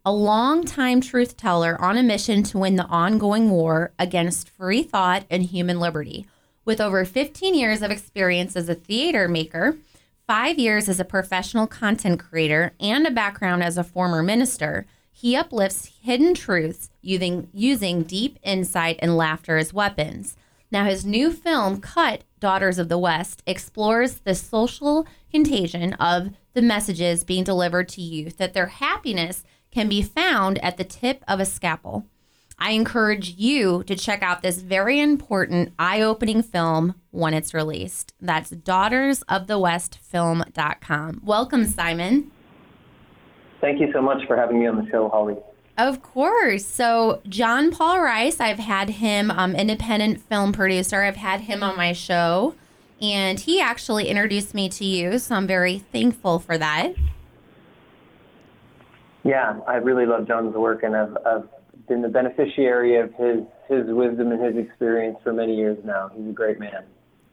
[0.05, 5.25] a longtime truth teller on a mission to win the ongoing war against free thought
[5.31, 6.27] and human liberty.
[6.65, 9.77] With over 15 years of experience as a theater maker,
[10.27, 14.87] five years as a professional content creator, and a background as a former minister,
[15.19, 20.37] he uplifts hidden truths using, using deep insight and laughter as weapons.
[20.71, 26.61] Now, his new film, Cut Daughters of the West, explores the social contagion of the
[26.61, 31.41] messages being delivered to youth that their happiness can be found at the tip of
[31.41, 32.05] a scalpel.
[32.59, 38.13] I encourage you to check out this very important, eye opening film when it's released.
[38.21, 41.21] That's daughtersofthewestfilm.com.
[41.25, 42.33] Welcome, Simon.
[43.61, 45.37] Thank you so much for having me on the show, Holly.
[45.79, 46.65] Of course.
[46.65, 51.77] So, John Paul Rice, I've had him, um, independent film producer, I've had him on
[51.77, 52.55] my show,
[53.01, 55.19] and he actually introduced me to you.
[55.19, 56.95] So, I'm very thankful for that.
[59.23, 61.49] Yeah, I really love John's work, and I've, I've
[61.89, 66.09] been the beneficiary of his his wisdom and his experience for many years now.
[66.15, 66.85] He's a great man.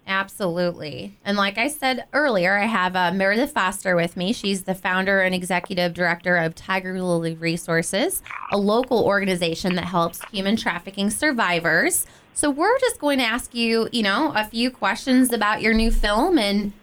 [0.06, 1.18] Absolutely.
[1.24, 4.34] And like I said earlier, I have uh, Meredith Foster with me.
[4.34, 10.58] She's the founder and executive director of Tigerlili Resources, a local organization that helps human
[10.58, 12.06] trafficking survivors.
[12.34, 15.92] So we're just going to ask you, you know, a few questions about your new
[15.92, 16.74] film and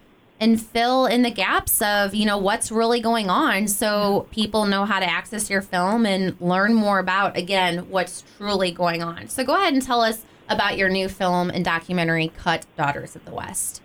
[0.43, 4.87] and fill in the gaps of, you know, what's really going on so people know
[4.87, 9.29] how to access your film and learn more about again what's truly going on.
[9.29, 13.25] So go ahead and tell us about your new film and documentary, Cut Daughters of
[13.25, 13.81] the West.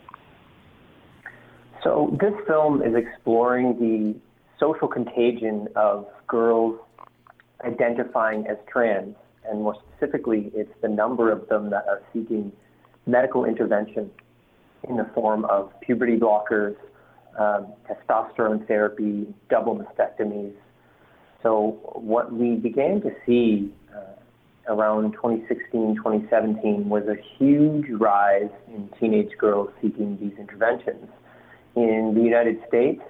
[1.84, 4.15] So this film is exploring the
[4.60, 6.80] social contagion of girls
[7.63, 9.15] identifying as trans,
[9.47, 12.51] and more specifically, it's the number of them that are seeking
[13.06, 14.10] medical intervention
[14.89, 16.75] in the form of puberty blockers,
[17.38, 20.54] um, testosterone therapy, double mastectomies.
[21.43, 23.71] So what we began to see
[24.67, 31.10] around 2016, 2017 was a huge rise in teenage girls seeking these interventions.
[31.75, 33.01] In the United States,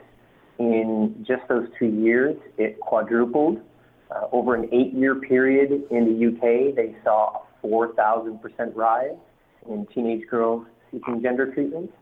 [0.60, 3.60] in just those two years, it quadrupled.
[4.12, 8.40] Uh, over an eight year period in the UK, they saw a 4,000%
[8.76, 9.18] rise
[9.68, 11.94] in teenage girls seeking gender treatments.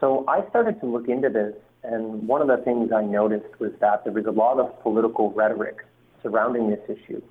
[0.00, 3.72] So I started to look into this, and one of the things I noticed was
[3.80, 5.78] that there was a lot of political rhetoric
[6.22, 7.22] surrounding this issue.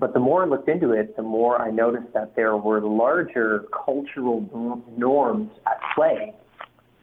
[0.00, 3.66] But the more I looked into it, the more I noticed that there were larger
[3.84, 6.32] cultural norms at play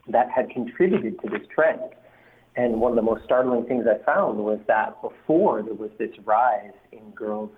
[0.08, 1.80] that had contributed to this trend.
[2.56, 6.10] And one of the most startling things I found was that before there was this
[6.26, 7.52] rise in girls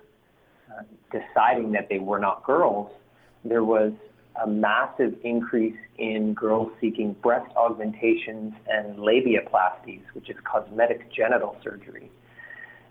[0.70, 2.92] uh, deciding that they were not girls,
[3.46, 3.94] there was
[4.44, 12.12] a massive increase in girls seeking breast augmentations and labiaplasties, which is cosmetic genital surgery.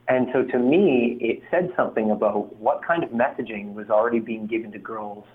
[0.08, 4.46] And so to me, it said something about what kind of messaging was already being
[4.46, 5.26] given to girls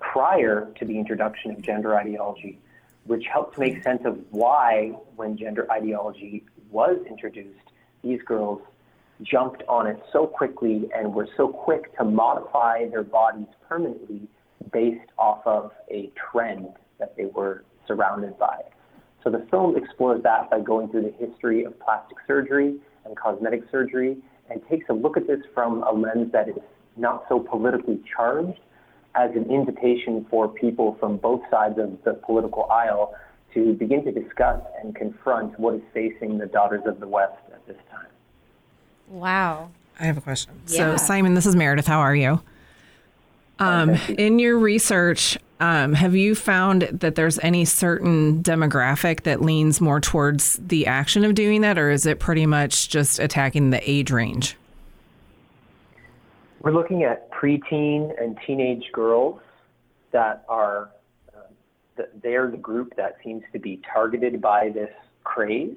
[0.00, 2.58] prior to the introduction of gender ideology,
[3.04, 7.70] which helped make sense of why, when gender ideology was introduced,
[8.02, 8.60] these girls
[9.22, 14.28] jumped on it so quickly and were so quick to modify their bodies permanently
[14.72, 18.62] based off of a trend that they were surrounded by.
[19.22, 22.76] So the film explores that by going through the history of plastic surgery
[23.08, 24.16] and cosmetic surgery
[24.50, 26.56] and takes a look at this from a lens that is
[26.96, 28.60] not so politically charged
[29.14, 33.14] as an invitation for people from both sides of the political aisle
[33.54, 37.66] to begin to discuss and confront what is facing the daughters of the West at
[37.66, 38.06] this time.
[39.08, 39.70] Wow.
[39.98, 40.52] I have a question.
[40.68, 40.96] Yeah.
[40.96, 41.86] So, Simon, this is Meredith.
[41.86, 42.40] How are you?
[43.58, 49.80] Um, in your research, um, have you found that there's any certain demographic that leans
[49.80, 53.90] more towards the action of doing that, or is it pretty much just attacking the
[53.90, 54.56] age range?
[56.60, 59.40] We're looking at preteen and teenage girls
[60.12, 60.90] that are,
[61.34, 61.40] uh,
[61.96, 64.90] th- they're the group that seems to be targeted by this
[65.24, 65.76] craze.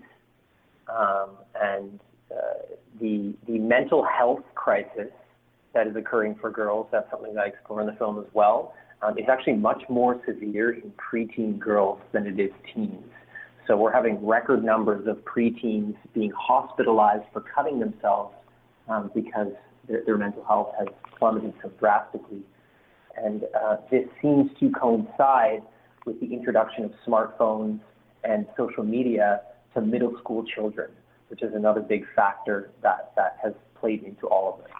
[0.87, 1.29] Um,
[1.59, 1.99] and
[2.31, 5.11] uh, the, the mental health crisis
[5.73, 8.73] that is occurring for girls, that's something that I explore in the film as well.
[9.01, 13.03] Um, it's actually much more severe in preteen girls than it is teens.
[13.67, 18.35] So we're having record numbers of preteens being hospitalized for cutting themselves
[18.87, 19.47] um, because
[19.87, 20.87] their, their mental health has
[21.17, 22.41] plummeted so drastically.
[23.15, 25.63] And uh, this seems to coincide
[26.05, 27.79] with the introduction of smartphones
[28.23, 29.41] and social media
[29.73, 30.91] to middle school children,
[31.29, 34.73] which is another big factor that, that has played into all of this.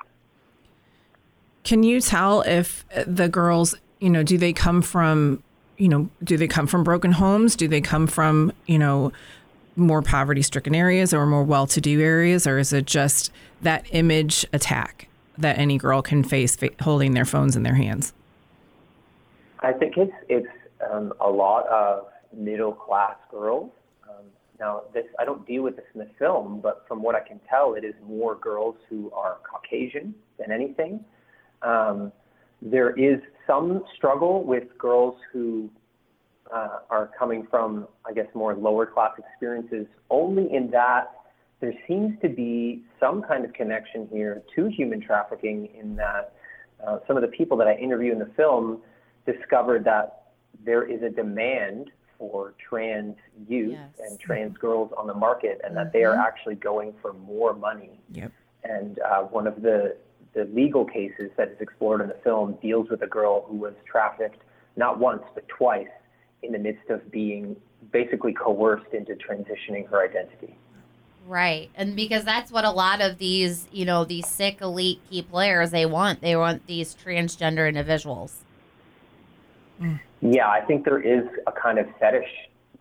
[1.64, 5.42] Can you tell if the girls, you know, do they come from,
[5.78, 7.56] you know, do they come from broken homes?
[7.56, 9.14] Do they come from, you know,
[9.76, 12.46] more poverty stricken areas or more well to do areas?
[12.46, 13.32] Or is it just
[13.62, 18.12] that image attack that any girl can face fa- holding their phones in their hands?
[19.60, 20.48] I think it's it's
[20.92, 23.70] um, a lot of middle class girls.
[24.10, 24.26] Um,
[24.60, 27.40] now, this I don't deal with this in the film, but from what I can
[27.48, 31.06] tell, it is more girls who are Caucasian than anything.
[31.62, 32.12] Um,
[32.64, 33.20] there is
[33.52, 35.70] some struggle with girls who
[36.54, 41.12] uh, are coming from, I guess, more lower class experiences, only in that
[41.60, 46.34] there seems to be some kind of connection here to human trafficking, in that
[46.86, 48.82] uh, some of the people that I interview in the film
[49.26, 50.24] discovered that
[50.66, 53.16] there is a demand for trans
[53.50, 56.26] youth and trans girls on the market, and that they are Mhm.
[56.26, 58.00] actually going for more money.
[58.14, 58.32] Yep.
[58.64, 59.98] And uh, one of the
[60.34, 63.74] the legal cases that is explored in the film deals with a girl who was
[63.86, 64.42] trafficked
[64.76, 65.88] not once but twice
[66.44, 67.56] in the midst of being
[67.92, 70.56] basically coerced into transitioning her identity.
[71.28, 71.70] Right.
[71.76, 75.72] And because that's what a lot of these, you know, these sick elite key players
[75.72, 76.22] they want.
[76.22, 78.44] They want these transgender individuals.
[79.80, 80.00] Mm.
[80.22, 82.30] Yeah, I think there is a kind of fetish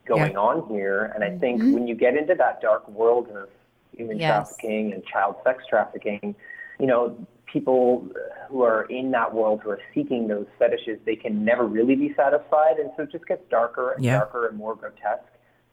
[0.06, 1.38] going on here, and I mm-hmm.
[1.38, 3.48] think when you get into that dark world of
[3.96, 4.48] human Yes.
[4.48, 6.34] trafficking and child sex trafficking,
[6.78, 7.16] you know,
[7.52, 8.06] people
[8.48, 12.12] who are in that world who are seeking those fetishes, they can never really be
[12.16, 14.18] satisfied, and so it just gets darker and Yeah.
[14.18, 15.24] darker and more grotesque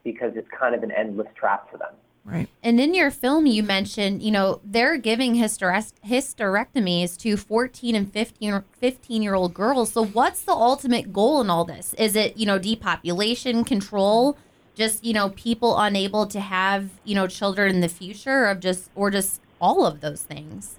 [0.04, 1.94] because it's kind of an endless trap for them.
[2.24, 2.50] Right.
[2.62, 8.12] And in your film, you mentioned, you know, they're giving hysterec- hysterectomies to 14 and
[8.12, 9.94] 15, 15 year old girls.
[9.94, 11.94] So, what's the ultimate goal in all this?
[11.94, 14.38] Is it, you know, depopulation control?
[14.76, 18.90] Just, you know, people unable to have, you know, children in the future, of just,
[18.94, 20.76] or just all of those things?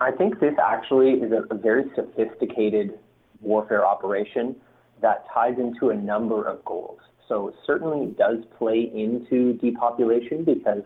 [0.00, 2.98] I think this actually is a, a very sophisticated
[3.40, 4.56] warfare operation
[5.02, 7.00] that ties into a number of goals.
[7.28, 10.82] So it certainly does play into depopulation because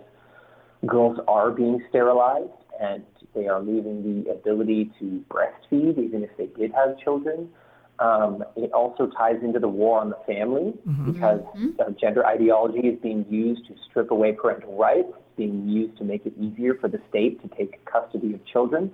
[0.87, 2.51] girls are being sterilized
[2.81, 3.03] and
[3.35, 7.49] they are losing the ability to breastfeed even if they did have children.
[7.99, 10.75] Um, it also ties into the war on the family
[11.13, 11.41] because
[11.79, 15.13] uh, gender ideology is being used to strip away parental rights.
[15.37, 18.93] Being used to make it easier for the state to take custody of children.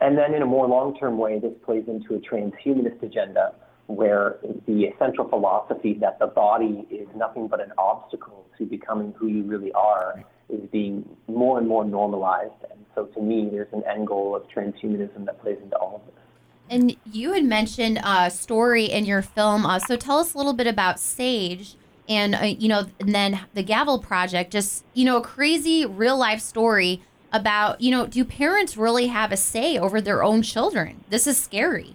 [0.00, 3.54] And then in a more long-term way, this plays into a transhumanist agenda
[3.86, 9.26] where the essential philosophy that the body is nothing but an obstacle to becoming who
[9.26, 12.52] you really are is being more and more normalized.
[12.70, 16.14] And so to me, there's an end goal of transhumanism that plays into all of
[16.14, 16.22] this.
[16.70, 19.66] And you had mentioned a story in your film.
[19.66, 21.76] Uh, so tell us a little bit about Sage
[22.08, 26.18] and, uh, you know, and then the Gavel Project, just, you know, a crazy real
[26.18, 27.02] life story
[27.32, 31.02] about, you know, do parents really have a say over their own children?
[31.08, 31.94] This is scary.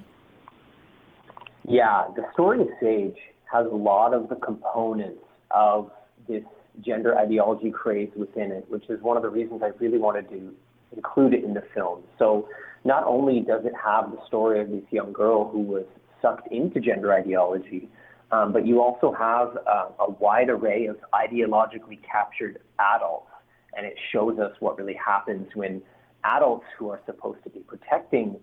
[1.68, 3.18] Yeah, the story of Sage
[3.52, 5.92] has a lot of the components of
[6.28, 6.44] this
[6.82, 10.54] gender ideology craze within it, which is one of the reasons I really wanted to
[10.96, 12.02] include it in the film.
[12.18, 12.50] So
[12.84, 15.86] not only does it have the story of this young girl who was
[16.22, 17.90] sucked into gender ideology,
[18.32, 23.32] um, but you also have uh, a wide array of ideologically captured adults,
[23.76, 25.82] and it shows us what really happens when
[26.24, 28.36] adults who are supposed to be protecting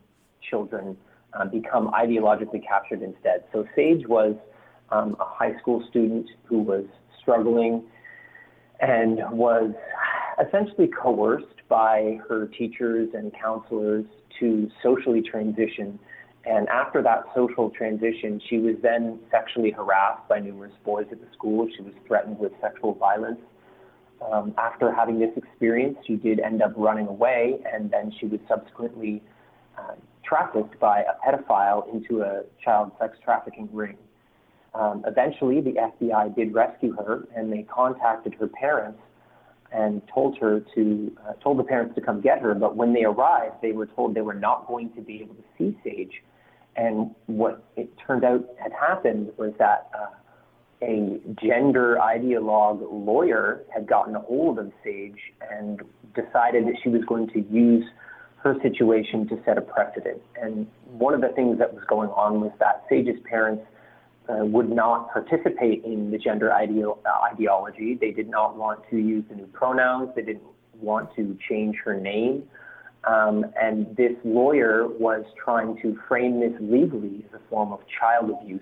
[0.50, 0.96] children
[1.34, 3.44] um, become ideologically captured instead.
[3.52, 4.34] So Sage was
[4.90, 6.84] um, a high school student who was
[7.20, 7.84] struggling
[8.80, 9.72] and was
[10.46, 14.04] essentially coerced by her teachers and counselors
[14.38, 15.98] to socially transition.
[16.46, 21.26] And after that social transition, she was then sexually harassed by numerous boys at the
[21.32, 21.68] school.
[21.76, 23.40] She was threatened with sexual violence.
[24.30, 28.38] Um, after having this experience, she did end up running away, and then she was
[28.48, 29.22] subsequently
[29.76, 29.94] uh,
[30.24, 33.96] trafficked by a pedophile into a child sex trafficking ring.
[34.72, 39.00] Um, eventually, the FBI did rescue her, and they contacted her parents
[39.72, 42.54] and told her to uh, told the parents to come get her.
[42.54, 45.44] But when they arrived, they were told they were not going to be able to
[45.58, 46.22] see Sage.
[46.76, 50.06] And what it turned out had happened was that uh,
[50.82, 55.80] a gender ideologue lawyer had gotten a hold of Sage and
[56.14, 57.84] decided that she was going to use
[58.42, 60.20] her situation to set a precedent.
[60.40, 63.64] And one of the things that was going on was that Sage's parents
[64.28, 66.98] uh, would not participate in the gender ideo-
[67.32, 67.96] ideology.
[67.98, 70.10] They did not want to use the new pronouns.
[70.14, 70.42] They didn't
[70.80, 72.44] want to change her name.
[73.06, 78.30] Um, and this lawyer was trying to frame this legally as a form of child
[78.30, 78.60] abuse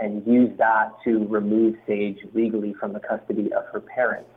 [0.00, 4.30] and use that to remove Sage legally from the custody of her parents.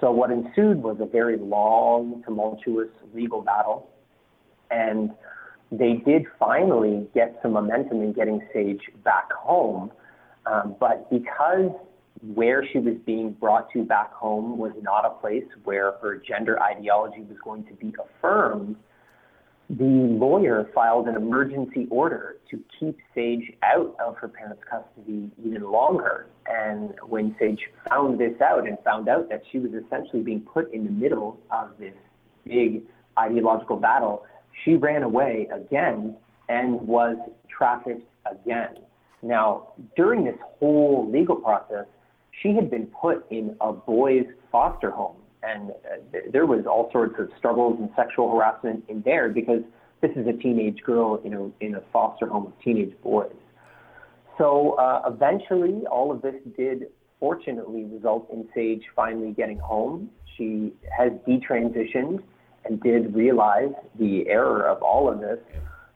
[0.00, 3.88] So what ensued was a very long, tumultuous legal battle.
[4.70, 5.12] And
[5.70, 9.92] they did finally get some momentum in getting Sage back home.
[10.44, 11.70] Um, but because
[12.22, 16.60] where she was being brought to back home was not a place where her gender
[16.62, 18.76] ideology was going to be affirmed,
[19.70, 25.62] the lawyer filed an emergency order to keep Sage out of her parents' custody even
[25.70, 26.26] longer.
[26.46, 30.72] And when Sage found this out and found out that she was essentially being put
[30.72, 31.94] in the middle of this
[32.44, 32.82] big
[33.18, 34.24] ideological battle,
[34.64, 36.16] she ran away again
[36.48, 37.16] and was
[37.48, 38.76] trafficked again.
[39.22, 41.86] Now, during this whole legal process,
[42.40, 46.90] she had been put in a boys' foster home and uh, th- there was all
[46.92, 49.62] sorts of struggles and sexual harassment in there because
[50.00, 53.32] this is a teenage girl in a in a foster home of teenage boys.
[54.38, 56.86] So uh, eventually, all of this did
[57.20, 60.10] fortunately result in Sage finally getting home.
[60.36, 62.20] She has detransitioned
[62.64, 65.38] and did realize the error of all of this,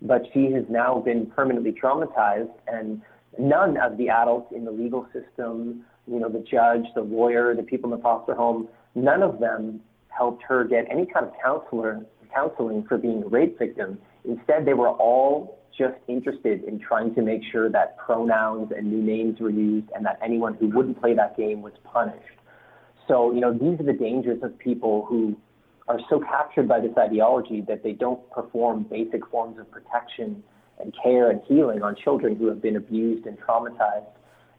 [0.03, 3.01] but she has now been permanently traumatized and
[3.39, 7.63] none of the adults in the legal system, you know, the judge, the lawyer, the
[7.63, 12.05] people in the foster home, none of them helped her get any kind of counselor
[12.35, 13.99] counseling for being a rape victim.
[14.25, 19.03] Instead, they were all just interested in trying to make sure that pronouns and new
[19.03, 22.39] names were used and that anyone who wouldn't play that game was punished.
[23.09, 25.37] So, you know, these are the dangers of people who
[25.89, 30.43] are so captured by this ideology that they don't perform basic forms of protection
[30.81, 34.07] and care and healing on children who have been abused and traumatized.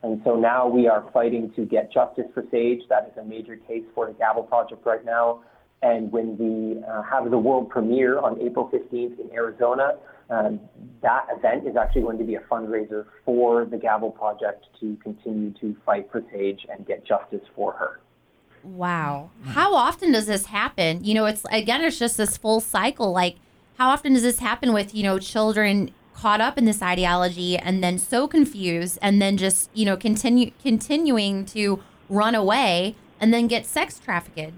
[0.08, 2.80] And so now we are fighting to get justice for Sage.
[2.88, 5.42] That is a major case for the Gavel Project right now.
[5.82, 9.98] And when we uh, have the world premiere on April 15th in Arizona,
[10.30, 10.62] um,
[11.02, 15.52] that event is actually going to be a fundraiser for the Gavel Project to continue
[15.60, 18.00] to fight for Sage and get justice for her.
[18.64, 19.32] Wow.
[19.44, 21.04] How often does this happen?
[21.04, 23.12] You know, it's again, it's just this full cycle.
[23.12, 23.36] Like,
[23.78, 27.84] how often does this happen with, you know, children caught up in this ideology and
[27.84, 33.48] then so confused and then just, you know, continue continuing to run away and then
[33.48, 34.54] get sex trafficked?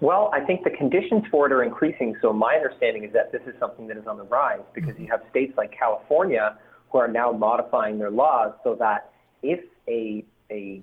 [0.00, 2.14] Well, I think the conditions for it are increasing.
[2.20, 5.08] So my understanding is that this is something that is on the rise because you
[5.08, 6.56] have states like California
[6.90, 9.10] who are now modifying their laws so that
[9.42, 10.82] if a a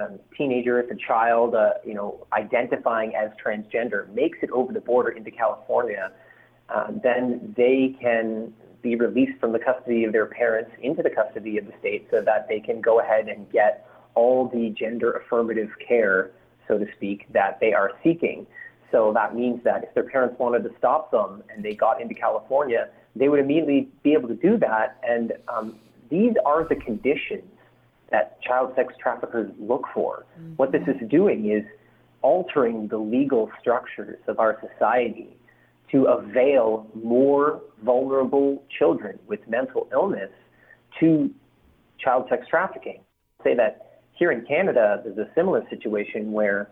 [0.00, 4.80] um, teenager, if a child, uh, you know, identifying as transgender makes it over the
[4.80, 6.10] border into California,
[6.68, 8.52] uh, then they can
[8.82, 12.20] be released from the custody of their parents into the custody of the state so
[12.22, 16.30] that they can go ahead and get all the gender affirmative care,
[16.68, 18.46] so to speak, that they are seeking.
[18.92, 22.14] So that means that if their parents wanted to stop them and they got into
[22.14, 24.98] California, they would immediately be able to do that.
[25.06, 25.76] And um,
[26.10, 27.50] these are the conditions
[28.10, 30.24] that child sex traffickers look for.
[30.38, 30.54] Mm-hmm.
[30.54, 31.64] What this is doing is
[32.22, 35.36] altering the legal structures of our society
[35.92, 40.30] to avail more vulnerable children with mental illness
[41.00, 41.30] to
[41.98, 43.00] child sex trafficking.
[43.44, 46.68] Say that here in Canada, there's a similar situation where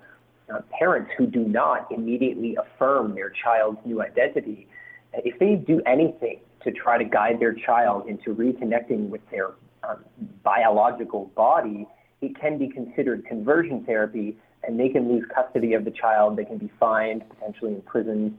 [0.53, 4.67] uh, parents who do not immediately affirm their child's new identity,
[5.13, 9.51] if they do anything to try to guide their child into reconnecting with their
[9.89, 10.05] um,
[10.43, 11.87] biological body,
[12.21, 16.37] it can be considered conversion therapy, and they can lose custody of the child.
[16.37, 18.39] They can be fined, potentially imprisoned.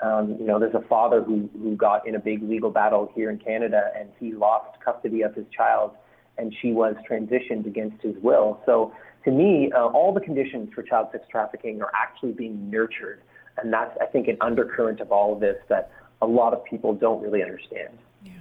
[0.00, 3.30] Um, you know, there's a father who, who got in a big legal battle here
[3.30, 5.92] in Canada, and he lost custody of his child,
[6.36, 8.60] and she was transitioned against his will.
[8.66, 8.92] So,
[9.24, 13.22] to me, uh, all the conditions for child sex trafficking are actually being nurtured,
[13.56, 15.90] and that's, I think, an undercurrent of all of this that
[16.22, 17.98] a lot of people don't really understand.
[18.24, 18.32] Yeah.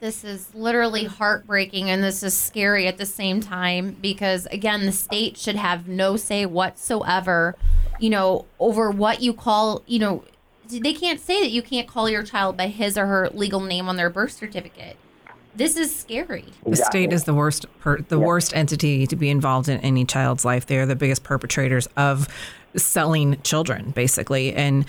[0.00, 4.92] This is literally heartbreaking and this is scary at the same time because, again, the
[4.92, 7.56] state should have no say whatsoever,
[7.98, 10.24] you know, over what you call, you know,
[10.68, 13.88] they can't say that you can't call your child by his or her legal name
[13.88, 14.96] on their birth certificate.
[15.56, 16.46] This is scary.
[16.66, 20.44] The state is the worst, per, the worst entity to be involved in any child's
[20.44, 20.66] life.
[20.66, 22.26] They are the biggest perpetrators of
[22.74, 24.52] selling children, basically.
[24.52, 24.84] And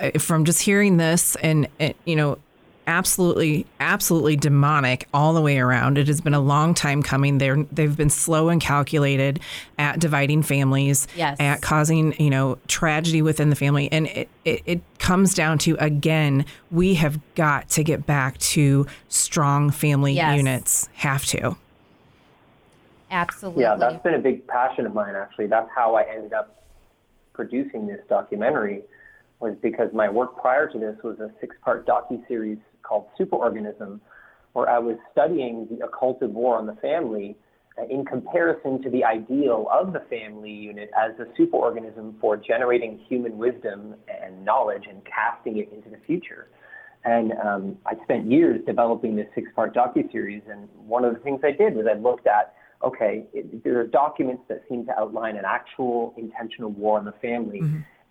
[0.00, 2.38] uh, from just hearing this, and, and you know,
[2.88, 7.64] absolutely absolutely demonic all the way around it has been a long time coming they're
[7.72, 9.40] they've been slow and calculated
[9.76, 11.36] at dividing families Yes.
[11.40, 15.76] at causing you know tragedy within the family and it, it, it comes down to
[15.78, 20.36] again we have got to get back to strong family Yes.
[20.36, 21.56] units have to
[23.10, 23.62] Absolutely.
[23.62, 25.46] Yeah, that's been a big passion of mine, actually.
[25.46, 26.64] That's how I ended up
[27.34, 28.82] producing this documentary.
[29.38, 34.00] was because my work prior to this was a six-part docu-series called Superorganism,
[34.54, 37.36] where I was studying the occulted war on the family
[37.90, 43.36] in comparison to the ideal of the family unit as a superorganism for generating human
[43.36, 46.48] wisdom and knowledge and casting it into the future.
[47.04, 51.52] And um, I spent years developing this six-part docu-series, and one of the things I
[51.52, 55.44] did was I looked at, okay, it, there are documents that seem to outline an
[55.46, 57.60] actual intentional war on the family,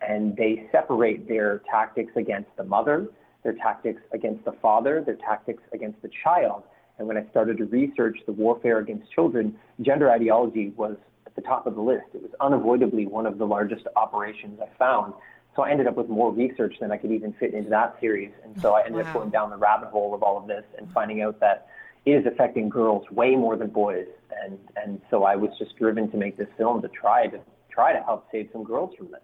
[0.07, 3.07] and they separate their tactics against the mother,
[3.43, 6.63] their tactics against the father, their tactics against the child.
[6.97, 11.41] And when I started to research the warfare against children, gender ideology was at the
[11.41, 12.05] top of the list.
[12.13, 15.13] It was unavoidably one of the largest operations I found.
[15.55, 18.31] So I ended up with more research than I could even fit into that series.
[18.43, 20.91] And so I ended up going down the rabbit hole of all of this and
[20.91, 21.67] finding out that
[22.05, 24.07] it is affecting girls way more than boys.
[24.43, 27.39] And, and so I was just driven to make this film to try to
[27.69, 29.21] try to help save some girls from this.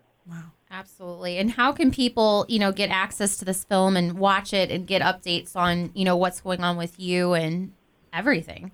[0.72, 1.38] Absolutely.
[1.38, 4.88] And how can people, you know, get access to this film and watch it and
[4.88, 7.74] get updates on, you know, what's going on with you and
[8.14, 8.72] everything?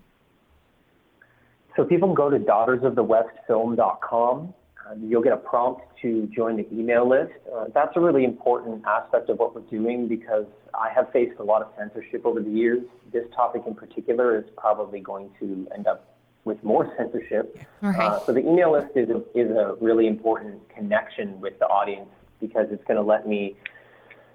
[1.76, 4.54] So people can go to daughtersofthewestfilm.com.
[4.88, 7.34] Uh, you'll get a prompt to join the email list.
[7.54, 10.46] Uh, that's a really important aspect of what we're doing because
[10.76, 12.84] I have faced a lot of censorship over the years.
[13.12, 16.17] This topic in particular is probably going to end up
[16.48, 17.60] with more censorship.
[17.82, 18.00] Right.
[18.00, 22.10] Uh, so the email list is a, is a really important connection with the audience
[22.40, 23.56] because it's going to let me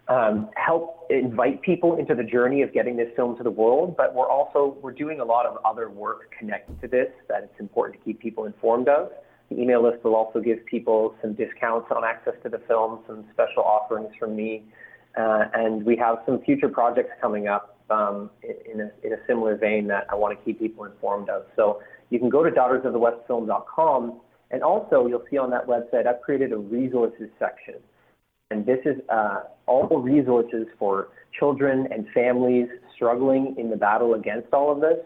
[0.08, 3.96] um, help invite people into the journey of getting this film to the world.
[3.96, 7.60] But we're also we're doing a lot of other work connected to this that it's
[7.60, 9.10] important to keep people informed of.
[9.48, 13.24] The email list will also give people some discounts on access to the film, some
[13.32, 14.64] special offerings from me,
[15.16, 19.56] uh, and we have some future projects coming up um, in, a, in a similar
[19.56, 21.44] vein that I want to keep people informed of.
[21.54, 21.82] So
[22.12, 26.58] you can go to daughtersofthewestfilm.com, and also you'll see on that website I've created a
[26.58, 27.76] resources section.
[28.50, 31.08] And this is uh, all the resources for
[31.38, 34.98] children and families struggling in the battle against all of this.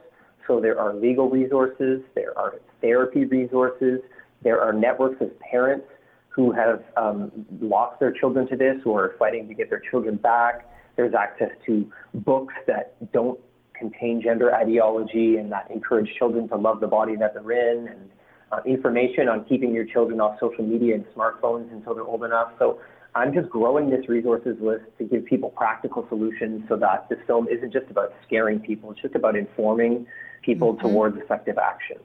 [0.48, 4.00] So there are legal resources, there are therapy resources,
[4.42, 5.86] there are networks of parents
[6.28, 7.30] who have um,
[7.61, 10.68] lost their children to this, or are fighting to get their children back.
[10.96, 13.38] There's access to books that don't
[13.79, 18.11] contain gender ideology and that encourage children to love the body that they're in, and
[18.53, 22.53] uh, information on keeping your children off social media and smartphones until they're old enough.
[22.59, 22.79] So
[23.14, 27.49] I'm just growing this resources list to give people practical solutions so that this film
[27.49, 30.07] isn't just about scaring people, it's just about informing
[30.43, 30.81] people Mhm.
[30.81, 31.97] towards effective action.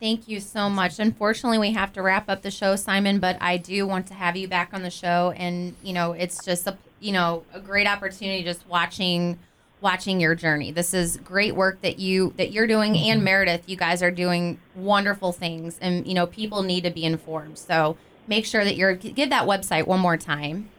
[0.00, 0.98] Thank you so much.
[0.98, 4.36] Unfortunately, we have to wrap up the show, Simon, but I do want to have
[4.36, 7.86] you back on the show and, you know, it's just a, you know, a great
[7.86, 9.38] opportunity just watching
[9.84, 10.72] watching your journey.
[10.72, 13.24] This is great work that you that you're doing and mm-hmm.
[13.24, 17.58] Meredith, you guys are doing wonderful things and, you know, people need to be informed.
[17.58, 20.70] So, make sure that you're give that website one more time.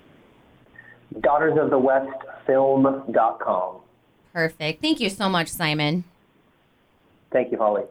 [1.14, 3.76] Daughtersofthewestfilm.com.
[4.34, 4.82] Perfect.
[4.82, 6.04] Thank you so much, Simon.
[7.32, 7.84] Thank you, Holly.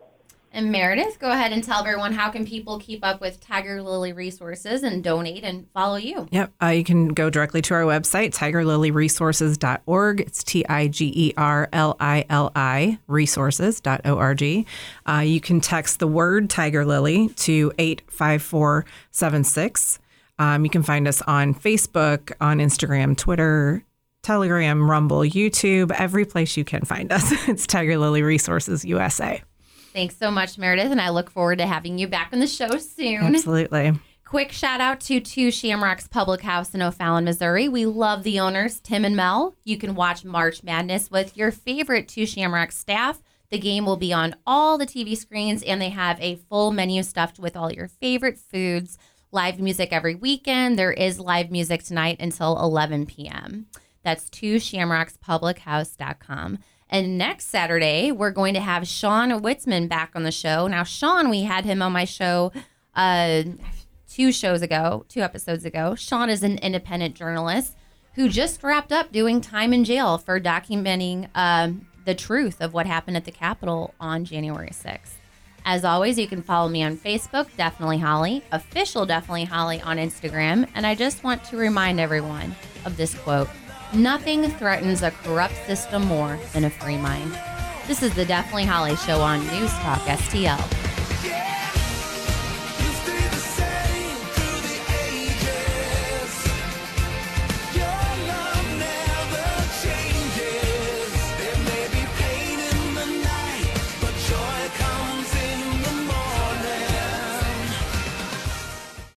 [0.54, 4.84] And Meredith, go ahead and tell everyone how can people keep up with Tigerlili resources
[4.84, 6.28] and donate and follow you.
[6.30, 6.52] Yep.
[6.62, 10.20] Uh, you can go directly to our website, tigerliliresources.org.
[10.20, 14.66] It's T I G E R L I L I resources.org.
[15.06, 19.98] Uh, you can text the word Tigerlili to 85476.
[20.38, 23.82] Um, you can find us on Facebook, on Instagram, Twitter,
[24.22, 27.32] Telegram, Rumble, YouTube, every place you can find us.
[27.48, 29.42] It's Tigerlili Resources USA.
[29.94, 32.78] Thanks so much, Meredith, and I look forward to having you back on the show
[32.78, 33.34] soon.
[33.34, 33.92] Absolutely.
[34.24, 37.68] Quick shout out to Two Shamrocks Public House in O'Fallon, Missouri.
[37.68, 39.54] We love the owners, Tim and Mel.
[39.62, 43.22] You can watch March Madness with your favorite Two Shamrocks staff.
[43.50, 47.04] The game will be on all the TV screens, and they have a full menu
[47.04, 48.98] stuffed with all your favorite foods.
[49.30, 50.76] Live music every weekend.
[50.76, 53.66] There is live music tonight until 11 p.m.
[54.02, 56.58] That's two shamrockspublichouse.com.
[56.90, 60.66] And next Saturday, we're going to have Sean Witzemann back on the show.
[60.68, 62.52] Now, Sean, we had him on my show
[62.94, 63.42] uh,
[64.08, 65.94] two shows ago, two episodes ago.
[65.94, 67.76] Sean is an independent journalist
[68.14, 72.86] who just wrapped up doing time in jail for documenting um, the truth of what
[72.86, 75.14] happened at the Capitol on January 6th.
[75.66, 80.68] As always, you can follow me on Facebook, Definitely Holly, official Definitely Holly on Instagram.
[80.74, 82.54] And I just want to remind everyone
[82.84, 83.48] of this quote
[83.94, 87.32] Nothing threatens a corrupt system more than a free mind.
[87.86, 90.93] This is the Definitely Holly Show on News Talk STL.